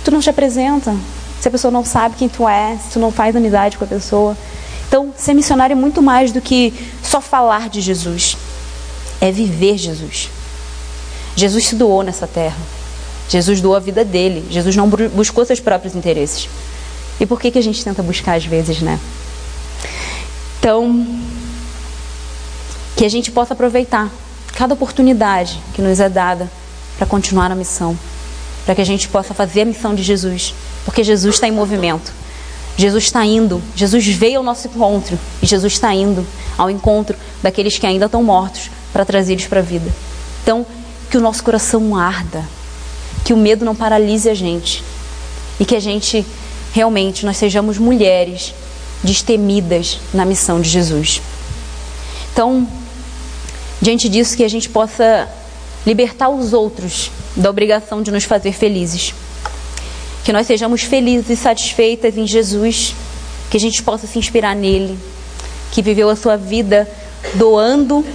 tu 0.06 0.12
não 0.12 0.22
te 0.22 0.30
apresenta, 0.30 0.96
se 1.42 1.48
a 1.48 1.52
pessoa 1.52 1.70
não 1.70 1.84
sabe 1.84 2.16
quem 2.16 2.30
tu 2.30 2.48
é, 2.48 2.78
se 2.78 2.94
tu 2.94 3.00
não 3.00 3.12
faz 3.12 3.36
amizade 3.36 3.78
com 3.78 3.84
a 3.84 3.88
pessoa. 3.88 4.38
Então, 4.88 5.14
ser 5.16 5.34
missionário 5.34 5.74
é 5.74 5.76
muito 5.76 6.02
mais 6.02 6.32
do 6.32 6.40
que 6.40 6.74
só 7.10 7.20
falar 7.20 7.70
de 7.70 7.82
Jesus. 7.82 8.38
É 9.20 9.32
viver 9.32 9.78
Jesus. 9.78 10.30
Jesus 11.36 11.66
se 11.66 11.76
doou 11.76 12.04
nessa 12.04 12.28
terra. 12.28 12.58
Jesus 13.28 13.60
doou 13.62 13.76
a 13.76 13.80
vida 13.80 14.06
dele. 14.06 14.46
Jesus 14.50 14.76
não 14.76 14.88
buscou 14.88 15.46
seus 15.46 15.60
próprios 15.60 15.96
interesses. 15.96 16.48
E 17.20 17.26
por 17.26 17.40
que, 17.40 17.52
que 17.52 17.60
a 17.60 17.64
gente 17.64 17.84
tenta 17.84 18.02
buscar 18.04 18.36
às 18.36 18.46
vezes, 18.46 18.82
né? 18.82 19.00
Então, 20.60 21.06
que 22.96 23.06
a 23.06 23.10
gente 23.10 23.32
possa 23.32 23.54
aproveitar 23.54 24.10
cada 24.54 24.74
oportunidade 24.74 25.60
que 25.74 25.82
nos 25.82 26.00
é 26.00 26.10
dada 26.10 26.50
para 26.98 27.08
continuar 27.08 27.50
na 27.50 27.56
missão. 27.56 27.98
Para 28.66 28.76
que 28.76 28.82
a 28.82 28.86
gente 28.86 29.08
possa 29.08 29.34
fazer 29.34 29.62
a 29.62 29.66
missão 29.66 29.96
de 29.96 30.04
Jesus. 30.04 30.54
Porque 30.86 31.04
Jesus 31.04 31.36
está 31.36 31.48
em 31.48 31.52
movimento. 31.52 32.12
Jesus 32.80 33.04
está 33.04 33.26
indo. 33.26 33.62
Jesus 33.76 34.08
veio 34.08 34.38
ao 34.38 34.44
nosso 34.44 34.68
encontro. 34.68 35.20
E 35.44 35.46
Jesus 35.46 35.74
está 35.74 35.94
indo 35.94 36.26
ao 36.58 36.70
encontro 36.70 37.18
daqueles 37.44 37.78
que 37.78 37.86
ainda 37.86 38.06
estão 38.06 38.24
mortos 38.24 38.72
para 38.94 39.04
trazê-los 39.04 39.48
para 39.48 39.60
a 39.60 39.64
vida. 39.64 39.92
Então, 40.42 40.66
que 41.12 41.18
o 41.18 41.22
nosso 41.22 41.44
coração 41.44 41.98
arda 41.98 42.48
que 43.26 43.34
o 43.34 43.38
medo 43.38 43.66
não 43.66 43.76
paralise 43.76 44.30
a 44.30 44.34
gente 44.34 44.82
e 45.60 45.66
que 45.66 45.76
a 45.76 45.80
gente 45.80 46.26
realmente 46.74 47.26
nós 47.26 47.36
sejamos 47.36 47.78
mulheres 47.78 48.54
destemidas 49.04 50.00
na 50.14 50.24
missão 50.24 50.62
de 50.62 50.70
Jesus. 50.70 51.22
Então, 52.32 52.66
diante 53.82 54.08
disso 54.08 54.38
que 54.38 54.44
a 54.44 54.48
gente 54.48 54.70
possa 54.70 55.28
libertar 55.86 56.30
os 56.30 56.54
outros 56.54 57.12
da 57.36 57.50
obrigação 57.50 58.02
de 58.02 58.10
nos 58.10 58.24
fazer 58.24 58.54
felizes. 58.54 59.14
Que 60.30 60.34
nós 60.34 60.46
sejamos 60.46 60.84
felizes 60.84 61.28
e 61.32 61.36
satisfeitas 61.36 62.16
em 62.16 62.28
Jesus, 62.28 62.94
que 63.50 63.58
a 63.58 63.60
gente 63.60 63.82
possa 63.82 64.06
se 64.06 64.20
inspirar 64.20 64.56
nele, 64.56 64.96
que 65.72 65.82
viveu 65.82 66.08
a 66.08 66.16
sua 66.16 66.38
vida 66.38 66.88
doando 67.34 68.06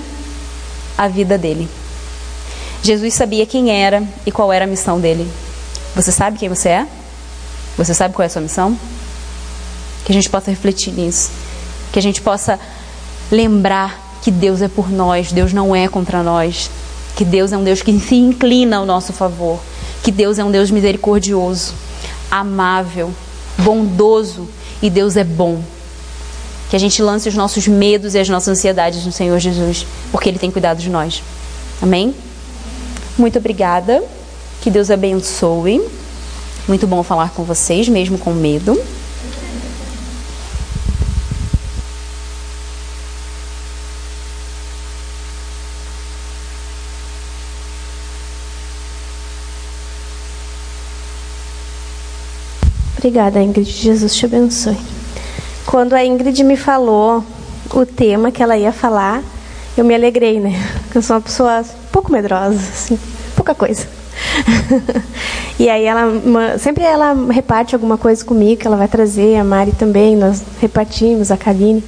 a 0.96 1.08
vida 1.08 1.36
dele. 1.36 1.68
Jesus 2.84 3.14
sabia 3.14 3.44
quem 3.44 3.72
era 3.72 4.00
e 4.24 4.30
qual 4.30 4.52
era 4.52 4.64
a 4.64 4.68
missão 4.68 5.00
dele. 5.00 5.28
Você 5.96 6.12
sabe 6.12 6.38
quem 6.38 6.48
você 6.48 6.68
é? 6.68 6.86
Você 7.76 7.92
sabe 7.92 8.14
qual 8.14 8.22
é 8.22 8.26
a 8.26 8.30
sua 8.30 8.42
missão? 8.42 8.78
Que 10.04 10.12
a 10.12 10.14
gente 10.14 10.30
possa 10.30 10.52
refletir 10.52 10.92
nisso. 10.92 11.32
Que 11.92 11.98
a 11.98 12.02
gente 12.02 12.22
possa 12.22 12.60
lembrar 13.28 14.20
que 14.22 14.30
Deus 14.30 14.62
é 14.62 14.68
por 14.68 14.88
nós, 14.88 15.32
Deus 15.32 15.52
não 15.52 15.74
é 15.74 15.88
contra 15.88 16.22
nós. 16.22 16.70
Que 17.16 17.24
Deus 17.24 17.50
é 17.50 17.58
um 17.58 17.64
Deus 17.64 17.82
que 17.82 17.98
se 17.98 18.14
inclina 18.14 18.76
ao 18.76 18.86
nosso 18.86 19.12
favor. 19.12 19.58
Que 20.04 20.12
Deus 20.12 20.38
é 20.38 20.44
um 20.44 20.52
Deus 20.52 20.70
misericordioso, 20.70 21.74
amável, 22.40 23.12
bondoso 23.58 24.48
e 24.82 24.90
Deus 24.90 25.16
é 25.16 25.24
bom. 25.24 25.62
Que 26.68 26.76
a 26.76 26.78
gente 26.78 27.00
lance 27.02 27.28
os 27.28 27.34
nossos 27.34 27.68
medos 27.68 28.14
e 28.14 28.18
as 28.18 28.28
nossas 28.28 28.48
ansiedades 28.48 29.04
no 29.04 29.12
Senhor 29.12 29.38
Jesus, 29.38 29.86
porque 30.10 30.28
Ele 30.28 30.38
tem 30.38 30.50
cuidado 30.50 30.78
de 30.78 30.90
nós. 30.90 31.22
Amém? 31.80 32.14
Muito 33.16 33.38
obrigada. 33.38 34.02
Que 34.60 34.70
Deus 34.70 34.90
abençoe. 34.90 35.80
Muito 36.66 36.86
bom 36.86 37.02
falar 37.02 37.30
com 37.30 37.44
vocês, 37.44 37.88
mesmo 37.88 38.18
com 38.18 38.32
medo. 38.32 38.80
Obrigada, 53.04 53.42
Ingrid. 53.42 53.70
Jesus 53.70 54.16
te 54.16 54.24
abençoe. 54.24 54.78
Quando 55.66 55.92
a 55.92 56.02
Ingrid 56.02 56.42
me 56.42 56.56
falou 56.56 57.22
o 57.74 57.84
tema 57.84 58.32
que 58.32 58.42
ela 58.42 58.56
ia 58.56 58.72
falar, 58.72 59.22
eu 59.76 59.84
me 59.84 59.94
alegrei, 59.94 60.40
né? 60.40 60.54
Porque 60.84 60.96
eu 60.96 61.02
sou 61.02 61.14
uma 61.14 61.20
pessoa 61.20 61.60
um 61.60 61.92
pouco 61.92 62.10
medrosa, 62.10 62.56
assim, 62.56 62.98
pouca 63.36 63.54
coisa. 63.54 63.86
e 65.60 65.68
aí 65.68 65.84
ela 65.84 66.58
sempre 66.58 66.82
ela 66.82 67.14
reparte 67.30 67.74
alguma 67.74 67.98
coisa 67.98 68.24
comigo 68.24 68.62
que 68.62 68.66
ela 68.66 68.78
vai 68.78 68.88
trazer, 68.88 69.36
a 69.36 69.44
Mari 69.44 69.72
também, 69.72 70.16
nós 70.16 70.42
repartimos, 70.58 71.30
a 71.30 71.36
Kaline. 71.36 71.84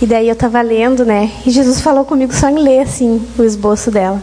E 0.00 0.06
daí 0.06 0.26
eu 0.26 0.32
estava 0.32 0.62
lendo, 0.62 1.04
né? 1.04 1.30
E 1.44 1.50
Jesus 1.50 1.82
falou 1.82 2.06
comigo 2.06 2.34
só 2.34 2.48
em 2.48 2.60
ler 2.60 2.80
assim 2.80 3.20
o 3.38 3.44
esboço 3.44 3.90
dela. 3.90 4.22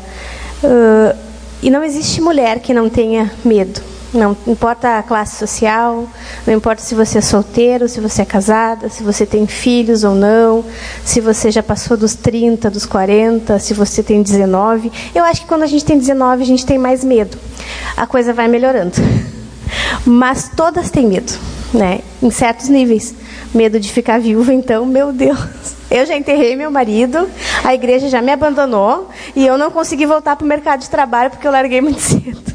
Uh, 0.63 1.15
e 1.61 1.69
não 1.69 1.83
existe 1.83 2.19
mulher 2.19 2.59
que 2.59 2.73
não 2.73 2.89
tenha 2.89 3.31
medo. 3.45 3.92
Não 4.13 4.37
importa 4.45 4.99
a 4.99 5.03
classe 5.03 5.37
social, 5.37 6.07
não 6.45 6.53
importa 6.53 6.83
se 6.83 6.93
você 6.93 7.17
é 7.17 7.21
solteiro, 7.21 7.89
se 7.89 7.99
você 7.99 8.21
é 8.21 8.25
casada, 8.25 8.87
se 8.87 9.01
você 9.01 9.25
tem 9.25 9.47
filhos 9.47 10.03
ou 10.03 10.13
não, 10.13 10.63
se 11.03 11.19
você 11.19 11.49
já 11.49 11.63
passou 11.63 11.97
dos 11.97 12.13
30, 12.13 12.69
dos 12.69 12.85
40, 12.85 13.57
se 13.57 13.73
você 13.73 14.03
tem 14.03 14.21
19. 14.21 14.91
Eu 15.15 15.23
acho 15.23 15.41
que 15.41 15.47
quando 15.47 15.63
a 15.63 15.67
gente 15.67 15.83
tem 15.83 15.97
19, 15.97 16.43
a 16.43 16.45
gente 16.45 16.65
tem 16.65 16.77
mais 16.77 17.03
medo. 17.03 17.37
A 17.97 18.05
coisa 18.05 18.33
vai 18.33 18.47
melhorando. 18.47 18.93
Mas 20.05 20.51
todas 20.55 20.91
têm 20.91 21.07
medo, 21.07 21.33
né? 21.73 22.01
Em 22.21 22.29
certos 22.29 22.69
níveis. 22.69 23.15
Medo 23.51 23.79
de 23.79 23.91
ficar 23.91 24.19
viúva, 24.19 24.53
então, 24.53 24.85
meu 24.85 25.11
Deus, 25.11 25.39
Eu 25.93 26.07
já 26.07 26.17
enterrei 26.17 26.55
meu 26.55 26.71
marido, 26.71 27.29
a 27.63 27.71
igreja 27.71 28.09
já 28.09 28.19
me 28.19 28.31
abandonou 28.31 29.11
e 29.35 29.45
eu 29.45 29.59
não 29.59 29.69
consegui 29.69 30.07
voltar 30.07 30.35
para 30.35 30.43
o 30.43 30.47
mercado 30.47 30.79
de 30.79 30.89
trabalho 30.89 31.29
porque 31.29 31.45
eu 31.45 31.51
larguei 31.51 31.81
muito 31.81 32.01
cedo. 32.01 32.52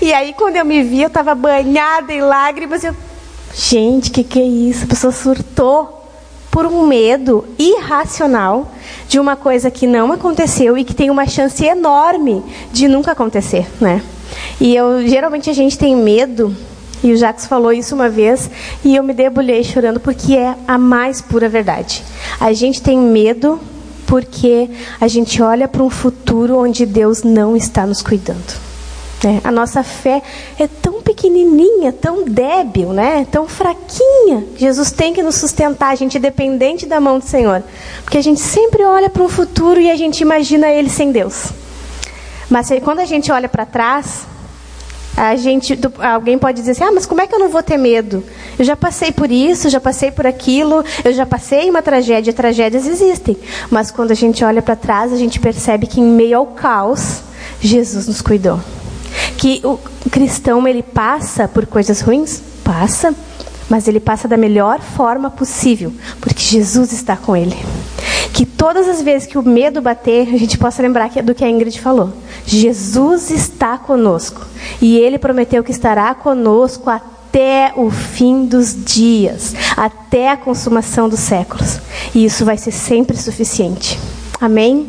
E 0.00 0.12
aí, 0.12 0.32
quando 0.32 0.56
eu 0.56 0.64
me 0.64 0.82
vi, 0.82 1.02
eu 1.02 1.08
estava 1.08 1.34
banhada 1.34 2.12
em 2.12 2.20
lágrimas. 2.20 2.84
Eu, 2.84 2.94
gente, 3.54 4.10
que 4.10 4.24
que 4.24 4.38
é 4.38 4.44
isso? 4.44 4.84
A 4.84 4.88
pessoa 4.88 5.12
surtou 5.12 6.04
por 6.50 6.66
um 6.66 6.86
medo 6.86 7.44
irracional 7.58 8.70
de 9.08 9.18
uma 9.18 9.34
coisa 9.34 9.72
que 9.72 9.88
não 9.88 10.12
aconteceu 10.12 10.78
e 10.78 10.84
que 10.84 10.94
tem 10.94 11.10
uma 11.10 11.26
chance 11.26 11.64
enorme 11.64 12.44
de 12.72 12.86
nunca 12.86 13.10
acontecer, 13.10 13.66
né? 13.80 14.02
E 14.60 14.74
eu 14.74 15.06
geralmente 15.06 15.50
a 15.50 15.52
gente 15.52 15.76
tem 15.76 15.96
medo 15.96 16.54
e 17.02 17.12
o 17.12 17.16
Jacques 17.16 17.46
falou 17.46 17.72
isso 17.72 17.94
uma 17.94 18.08
vez 18.08 18.48
e 18.84 18.94
eu 18.94 19.02
me 19.02 19.12
debulhei 19.12 19.64
chorando 19.64 19.98
porque 19.98 20.36
é 20.36 20.54
a 20.66 20.78
mais 20.78 21.20
pura 21.20 21.48
verdade. 21.48 22.04
A 22.40 22.52
gente 22.52 22.80
tem 22.80 22.98
medo 22.98 23.60
porque 24.06 24.70
a 25.00 25.08
gente 25.08 25.42
olha 25.42 25.66
para 25.66 25.82
um 25.82 25.90
futuro 25.90 26.56
onde 26.56 26.86
Deus 26.86 27.22
não 27.22 27.56
está 27.56 27.84
nos 27.84 28.00
cuidando. 28.00 28.63
Né? 29.24 29.40
A 29.42 29.50
nossa 29.50 29.82
fé 29.82 30.22
é 30.58 30.66
tão 30.66 31.00
pequenininha, 31.00 31.92
tão 31.92 32.24
débil, 32.24 32.92
né? 32.92 33.26
tão 33.30 33.48
fraquinha. 33.48 34.44
Jesus 34.56 34.90
tem 34.90 35.14
que 35.14 35.22
nos 35.22 35.36
sustentar, 35.36 35.90
a 35.90 35.94
gente 35.94 36.18
é 36.18 36.20
dependente 36.20 36.86
da 36.86 37.00
mão 37.00 37.18
do 37.18 37.24
Senhor. 37.24 37.62
Porque 38.02 38.18
a 38.18 38.22
gente 38.22 38.40
sempre 38.40 38.84
olha 38.84 39.08
para 39.08 39.22
um 39.22 39.28
futuro 39.28 39.80
e 39.80 39.90
a 39.90 39.96
gente 39.96 40.20
imagina 40.20 40.68
ele 40.68 40.90
sem 40.90 41.10
Deus. 41.10 41.50
Mas 42.50 42.70
quando 42.82 43.00
a 43.00 43.06
gente 43.06 43.32
olha 43.32 43.48
para 43.48 43.64
trás, 43.64 44.26
a 45.16 45.36
gente, 45.36 45.78
alguém 46.12 46.36
pode 46.36 46.58
dizer 46.58 46.72
assim: 46.72 46.84
ah, 46.84 46.92
mas 46.92 47.06
como 47.06 47.20
é 47.20 47.26
que 47.26 47.34
eu 47.34 47.38
não 47.38 47.48
vou 47.48 47.62
ter 47.62 47.76
medo? 47.76 48.22
Eu 48.58 48.64
já 48.64 48.76
passei 48.76 49.12
por 49.12 49.30
isso, 49.30 49.70
já 49.70 49.80
passei 49.80 50.10
por 50.10 50.26
aquilo, 50.26 50.84
eu 51.04 51.12
já 51.12 51.24
passei 51.24 51.70
uma 51.70 51.82
tragédia. 51.82 52.32
Tragédias 52.32 52.86
existem, 52.86 53.36
mas 53.70 53.90
quando 53.90 54.10
a 54.10 54.14
gente 54.14 54.44
olha 54.44 54.60
para 54.60 54.76
trás, 54.76 55.12
a 55.12 55.16
gente 55.16 55.40
percebe 55.40 55.86
que 55.86 56.00
em 56.00 56.04
meio 56.04 56.36
ao 56.38 56.46
caos, 56.46 57.22
Jesus 57.60 58.08
nos 58.08 58.20
cuidou. 58.20 58.60
Que 59.36 59.60
o 59.64 59.78
cristão 60.10 60.66
ele 60.66 60.82
passa 60.82 61.48
por 61.48 61.66
coisas 61.66 62.00
ruins, 62.00 62.42
passa, 62.62 63.14
mas 63.68 63.88
ele 63.88 64.00
passa 64.00 64.28
da 64.28 64.36
melhor 64.36 64.80
forma 64.80 65.30
possível, 65.30 65.92
porque 66.20 66.42
Jesus 66.42 66.92
está 66.92 67.16
com 67.16 67.36
ele. 67.36 67.56
Que 68.32 68.44
todas 68.44 68.88
as 68.88 69.00
vezes 69.00 69.28
que 69.28 69.38
o 69.38 69.42
medo 69.42 69.80
bater, 69.80 70.28
a 70.34 70.38
gente 70.38 70.58
possa 70.58 70.82
lembrar 70.82 71.08
do 71.22 71.34
que 71.34 71.44
a 71.44 71.48
Ingrid 71.48 71.80
falou. 71.80 72.12
Jesus 72.44 73.30
está 73.30 73.78
conosco. 73.78 74.42
E 74.80 74.96
ele 74.98 75.18
prometeu 75.18 75.62
que 75.62 75.70
estará 75.70 76.14
conosco 76.14 76.90
até 76.90 77.72
o 77.76 77.90
fim 77.90 78.44
dos 78.46 78.76
dias, 78.84 79.54
até 79.76 80.30
a 80.30 80.36
consumação 80.36 81.08
dos 81.08 81.20
séculos. 81.20 81.80
E 82.14 82.24
isso 82.24 82.44
vai 82.44 82.56
ser 82.56 82.72
sempre 82.72 83.16
suficiente. 83.16 83.98
Amém? 84.40 84.88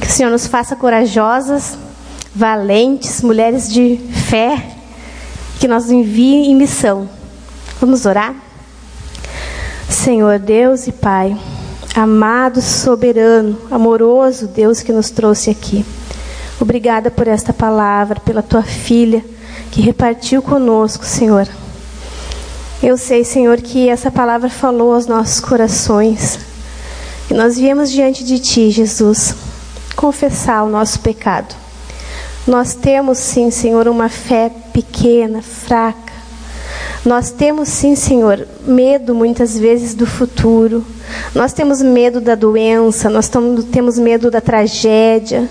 Que 0.00 0.06
o 0.06 0.10
Senhor 0.10 0.30
nos 0.30 0.46
faça 0.46 0.74
corajosas, 0.74 1.78
valentes, 2.34 3.22
mulheres 3.22 3.72
de 3.72 3.98
fé, 4.28 4.76
que 5.58 5.68
nos 5.68 5.90
envie 5.90 6.46
em 6.46 6.54
missão. 6.54 7.08
Vamos 7.80 8.06
orar? 8.06 8.34
Senhor 9.88 10.38
Deus 10.38 10.86
e 10.86 10.92
Pai, 10.92 11.36
amado, 11.94 12.62
soberano, 12.62 13.58
amoroso 13.70 14.46
Deus 14.46 14.82
que 14.82 14.92
nos 14.92 15.10
trouxe 15.10 15.50
aqui. 15.50 15.84
Obrigada 16.60 17.10
por 17.10 17.26
esta 17.26 17.52
palavra, 17.52 18.20
pela 18.20 18.42
tua 18.42 18.62
filha 18.62 19.24
que 19.70 19.80
repartiu 19.80 20.42
conosco, 20.42 21.04
Senhor. 21.04 21.48
Eu 22.82 22.96
sei, 22.96 23.24
Senhor, 23.24 23.58
que 23.58 23.88
essa 23.88 24.10
palavra 24.10 24.48
falou 24.48 24.94
aos 24.94 25.06
nossos 25.06 25.40
corações. 25.40 26.38
E 27.30 27.34
nós 27.34 27.56
viemos 27.56 27.90
diante 27.90 28.24
de 28.24 28.38
Ti, 28.38 28.70
Jesus, 28.70 29.34
confessar 29.94 30.64
o 30.64 30.70
nosso 30.70 31.00
pecado. 31.00 31.54
Nós 32.46 32.74
temos, 32.74 33.18
sim, 33.18 33.50
Senhor, 33.50 33.86
uma 33.88 34.08
fé 34.08 34.50
pequena, 34.72 35.42
fraca 35.42 36.10
nós 37.04 37.30
temos 37.30 37.70
sim, 37.70 37.94
Senhor, 37.94 38.46
medo 38.66 39.14
muitas 39.14 39.58
vezes 39.58 39.94
do 39.94 40.06
futuro. 40.06 40.84
Nós 41.34 41.52
temos 41.52 41.80
medo 41.80 42.20
da 42.20 42.34
doença, 42.34 43.08
nós 43.08 43.30
temos 43.72 43.98
medo 43.98 44.30
da 44.30 44.40
tragédia. 44.40 45.48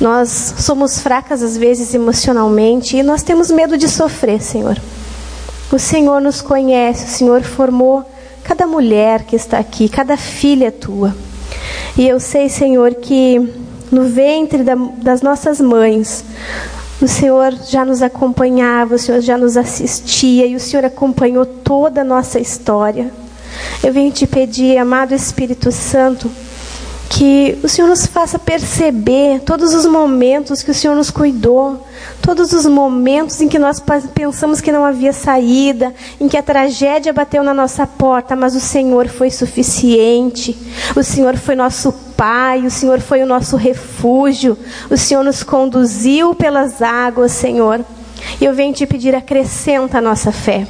Nós 0.00 0.54
somos 0.58 0.98
fracas 0.98 1.40
às 1.40 1.56
vezes 1.56 1.94
emocionalmente 1.94 2.96
e 2.96 3.02
nós 3.04 3.22
temos 3.22 3.48
medo 3.48 3.78
de 3.78 3.88
sofrer, 3.88 4.42
Senhor. 4.42 4.76
O 5.70 5.78
Senhor 5.78 6.20
nos 6.20 6.42
conhece, 6.42 7.04
o 7.04 7.08
Senhor 7.08 7.42
formou 7.42 8.04
cada 8.42 8.66
mulher 8.66 9.22
que 9.22 9.36
está 9.36 9.58
aqui, 9.58 9.88
cada 9.88 10.16
filha 10.16 10.72
tua. 10.72 11.14
E 11.96 12.08
eu 12.08 12.18
sei, 12.18 12.48
Senhor, 12.48 12.94
que 12.96 13.67
no 13.90 14.04
ventre 14.04 14.62
da, 14.62 14.74
das 14.74 15.22
nossas 15.22 15.60
mães, 15.60 16.24
o 17.00 17.06
Senhor 17.06 17.54
já 17.68 17.84
nos 17.84 18.02
acompanhava, 18.02 18.96
o 18.96 18.98
Senhor 18.98 19.20
já 19.20 19.38
nos 19.38 19.56
assistia 19.56 20.46
e 20.46 20.56
o 20.56 20.60
Senhor 20.60 20.84
acompanhou 20.84 21.46
toda 21.46 22.00
a 22.00 22.04
nossa 22.04 22.40
história. 22.40 23.12
Eu 23.82 23.92
venho 23.92 24.10
te 24.10 24.26
pedir, 24.26 24.76
amado 24.78 25.14
Espírito 25.14 25.70
Santo, 25.70 26.30
que 27.08 27.56
o 27.62 27.68
Senhor 27.68 27.88
nos 27.88 28.06
faça 28.06 28.38
perceber 28.38 29.40
todos 29.40 29.74
os 29.74 29.86
momentos 29.86 30.62
que 30.62 30.70
o 30.70 30.74
Senhor 30.74 30.94
nos 30.94 31.10
cuidou, 31.10 31.86
todos 32.20 32.52
os 32.52 32.66
momentos 32.66 33.40
em 33.40 33.48
que 33.48 33.58
nós 33.58 33.82
pensamos 34.14 34.60
que 34.60 34.72
não 34.72 34.84
havia 34.84 35.12
saída, 35.12 35.94
em 36.20 36.28
que 36.28 36.36
a 36.36 36.42
tragédia 36.42 37.12
bateu 37.12 37.42
na 37.42 37.54
nossa 37.54 37.86
porta, 37.86 38.36
mas 38.36 38.54
o 38.54 38.60
Senhor 38.60 39.08
foi 39.08 39.30
suficiente. 39.30 40.56
O 40.94 41.02
Senhor 41.02 41.36
foi 41.36 41.54
nosso 41.54 41.94
Pai, 42.18 42.66
o 42.66 42.70
Senhor 42.70 42.98
foi 42.98 43.22
o 43.22 43.26
nosso 43.26 43.54
refúgio. 43.54 44.58
O 44.90 44.96
Senhor 44.96 45.22
nos 45.22 45.44
conduziu 45.44 46.34
pelas 46.34 46.82
águas, 46.82 47.30
Senhor. 47.30 47.84
E 48.40 48.44
eu 48.44 48.52
venho 48.52 48.74
te 48.74 48.84
pedir, 48.86 49.14
acrescenta 49.14 49.98
a 49.98 50.00
nossa 50.00 50.32
fé. 50.32 50.66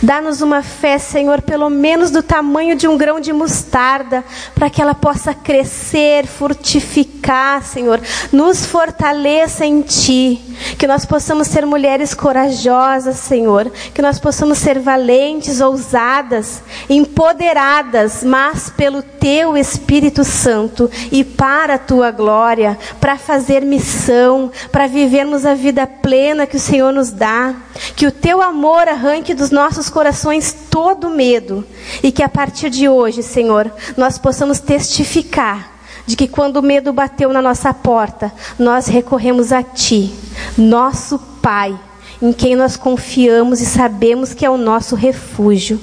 Dá-nos 0.00 0.40
uma 0.40 0.62
fé, 0.62 0.96
Senhor, 0.96 1.42
pelo 1.42 1.68
menos 1.68 2.12
do 2.12 2.22
tamanho 2.22 2.76
de 2.76 2.86
um 2.86 2.96
grão 2.96 3.18
de 3.18 3.32
mostarda, 3.32 4.22
para 4.54 4.70
que 4.70 4.80
ela 4.80 4.94
possa 4.94 5.34
crescer, 5.34 6.24
frutificar, 6.24 7.64
Senhor. 7.64 8.00
Nos 8.30 8.64
fortaleça 8.64 9.66
em 9.66 9.82
Ti. 9.82 10.40
Que 10.78 10.86
nós 10.86 11.04
possamos 11.04 11.48
ser 11.48 11.66
mulheres 11.66 12.14
corajosas, 12.14 13.16
Senhor. 13.16 13.70
Que 13.94 14.02
nós 14.02 14.18
possamos 14.18 14.58
ser 14.58 14.78
valentes, 14.78 15.60
ousadas, 15.60 16.62
empoderadas, 16.88 18.22
mas 18.24 18.70
pelo 18.70 19.02
Teu 19.02 19.56
Espírito 19.56 20.24
Santo 20.24 20.90
e 21.10 21.24
para 21.24 21.74
a 21.74 21.78
Tua 21.78 22.10
glória, 22.10 22.78
para 23.00 23.16
fazer 23.16 23.62
missão, 23.62 24.50
para 24.70 24.86
vivermos 24.86 25.44
a 25.46 25.54
vida 25.54 25.86
plena 25.86 26.46
que 26.46 26.56
o 26.56 26.60
Senhor 26.60 26.92
nos 26.92 27.10
dá. 27.10 27.54
Que 27.96 28.06
o 28.06 28.12
Teu 28.12 28.42
amor 28.42 28.88
arranque 28.88 29.34
dos 29.34 29.50
nossos 29.50 29.88
corações 29.88 30.54
todo 30.70 31.10
medo 31.10 31.66
e 32.02 32.12
que 32.12 32.22
a 32.22 32.28
partir 32.28 32.70
de 32.70 32.88
hoje, 32.88 33.22
Senhor, 33.22 33.70
nós 33.96 34.18
possamos 34.18 34.60
testificar 34.60 35.79
de 36.10 36.16
que 36.16 36.26
quando 36.26 36.56
o 36.56 36.62
medo 36.62 36.92
bateu 36.92 37.32
na 37.32 37.40
nossa 37.40 37.72
porta, 37.72 38.32
nós 38.58 38.88
recorremos 38.88 39.52
a 39.52 39.62
Ti, 39.62 40.12
nosso 40.58 41.20
Pai, 41.40 41.78
em 42.20 42.32
quem 42.32 42.56
nós 42.56 42.76
confiamos 42.76 43.60
e 43.60 43.64
sabemos 43.64 44.34
que 44.34 44.44
é 44.44 44.50
o 44.50 44.56
nosso 44.56 44.96
refúgio. 44.96 45.80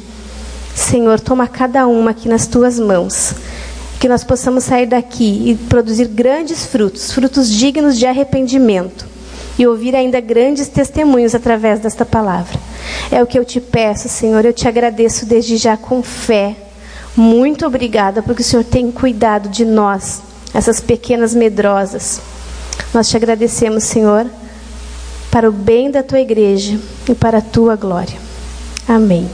Senhor, 0.76 1.18
toma 1.22 1.48
cada 1.48 1.88
uma 1.88 2.12
aqui 2.12 2.28
nas 2.28 2.46
tuas 2.46 2.78
mãos. 2.78 3.36
Que 4.02 4.10
nós 4.10 4.26
possamos 4.26 4.66
sair 4.66 4.86
daqui 4.86 5.50
e 5.50 5.56
produzir 5.56 6.10
grandes 6.10 6.66
frutos, 6.66 7.14
frutos 7.14 7.50
dignos 7.50 7.98
de 7.98 8.06
arrependimento 8.06 9.06
e 9.58 9.66
ouvir 9.66 9.96
ainda 9.96 10.20
grandes 10.20 10.68
testemunhos 10.68 11.34
através 11.34 11.80
desta 11.80 12.06
palavra. 12.06 12.60
É 13.10 13.24
o 13.24 13.26
que 13.26 13.40
eu 13.40 13.46
te 13.46 13.62
peço, 13.62 14.10
Senhor. 14.10 14.44
Eu 14.44 14.52
te 14.52 14.68
agradeço 14.68 15.26
desde 15.26 15.56
já 15.56 15.78
com 15.78 16.04
fé. 16.04 16.67
Muito 17.18 17.66
obrigada, 17.66 18.22
porque 18.22 18.44
o 18.44 18.46
Senhor 18.46 18.64
tem 18.64 18.92
cuidado 18.92 19.50
de 19.50 19.66
nós, 19.66 20.22
essas 20.54 20.80
pequenas 20.80 21.34
medrosas. 21.34 22.22
Nós 22.94 23.10
te 23.10 23.18
agradecemos, 23.18 23.86
Senhor, 23.86 24.28
para 25.32 25.50
o 25.50 25.52
bem 25.52 25.90
da 25.90 26.04
tua 26.04 26.20
igreja 26.20 26.80
e 27.10 27.16
para 27.16 27.40
a 27.40 27.42
tua 27.42 27.76
glória. 27.76 28.20
Amém. 28.88 29.28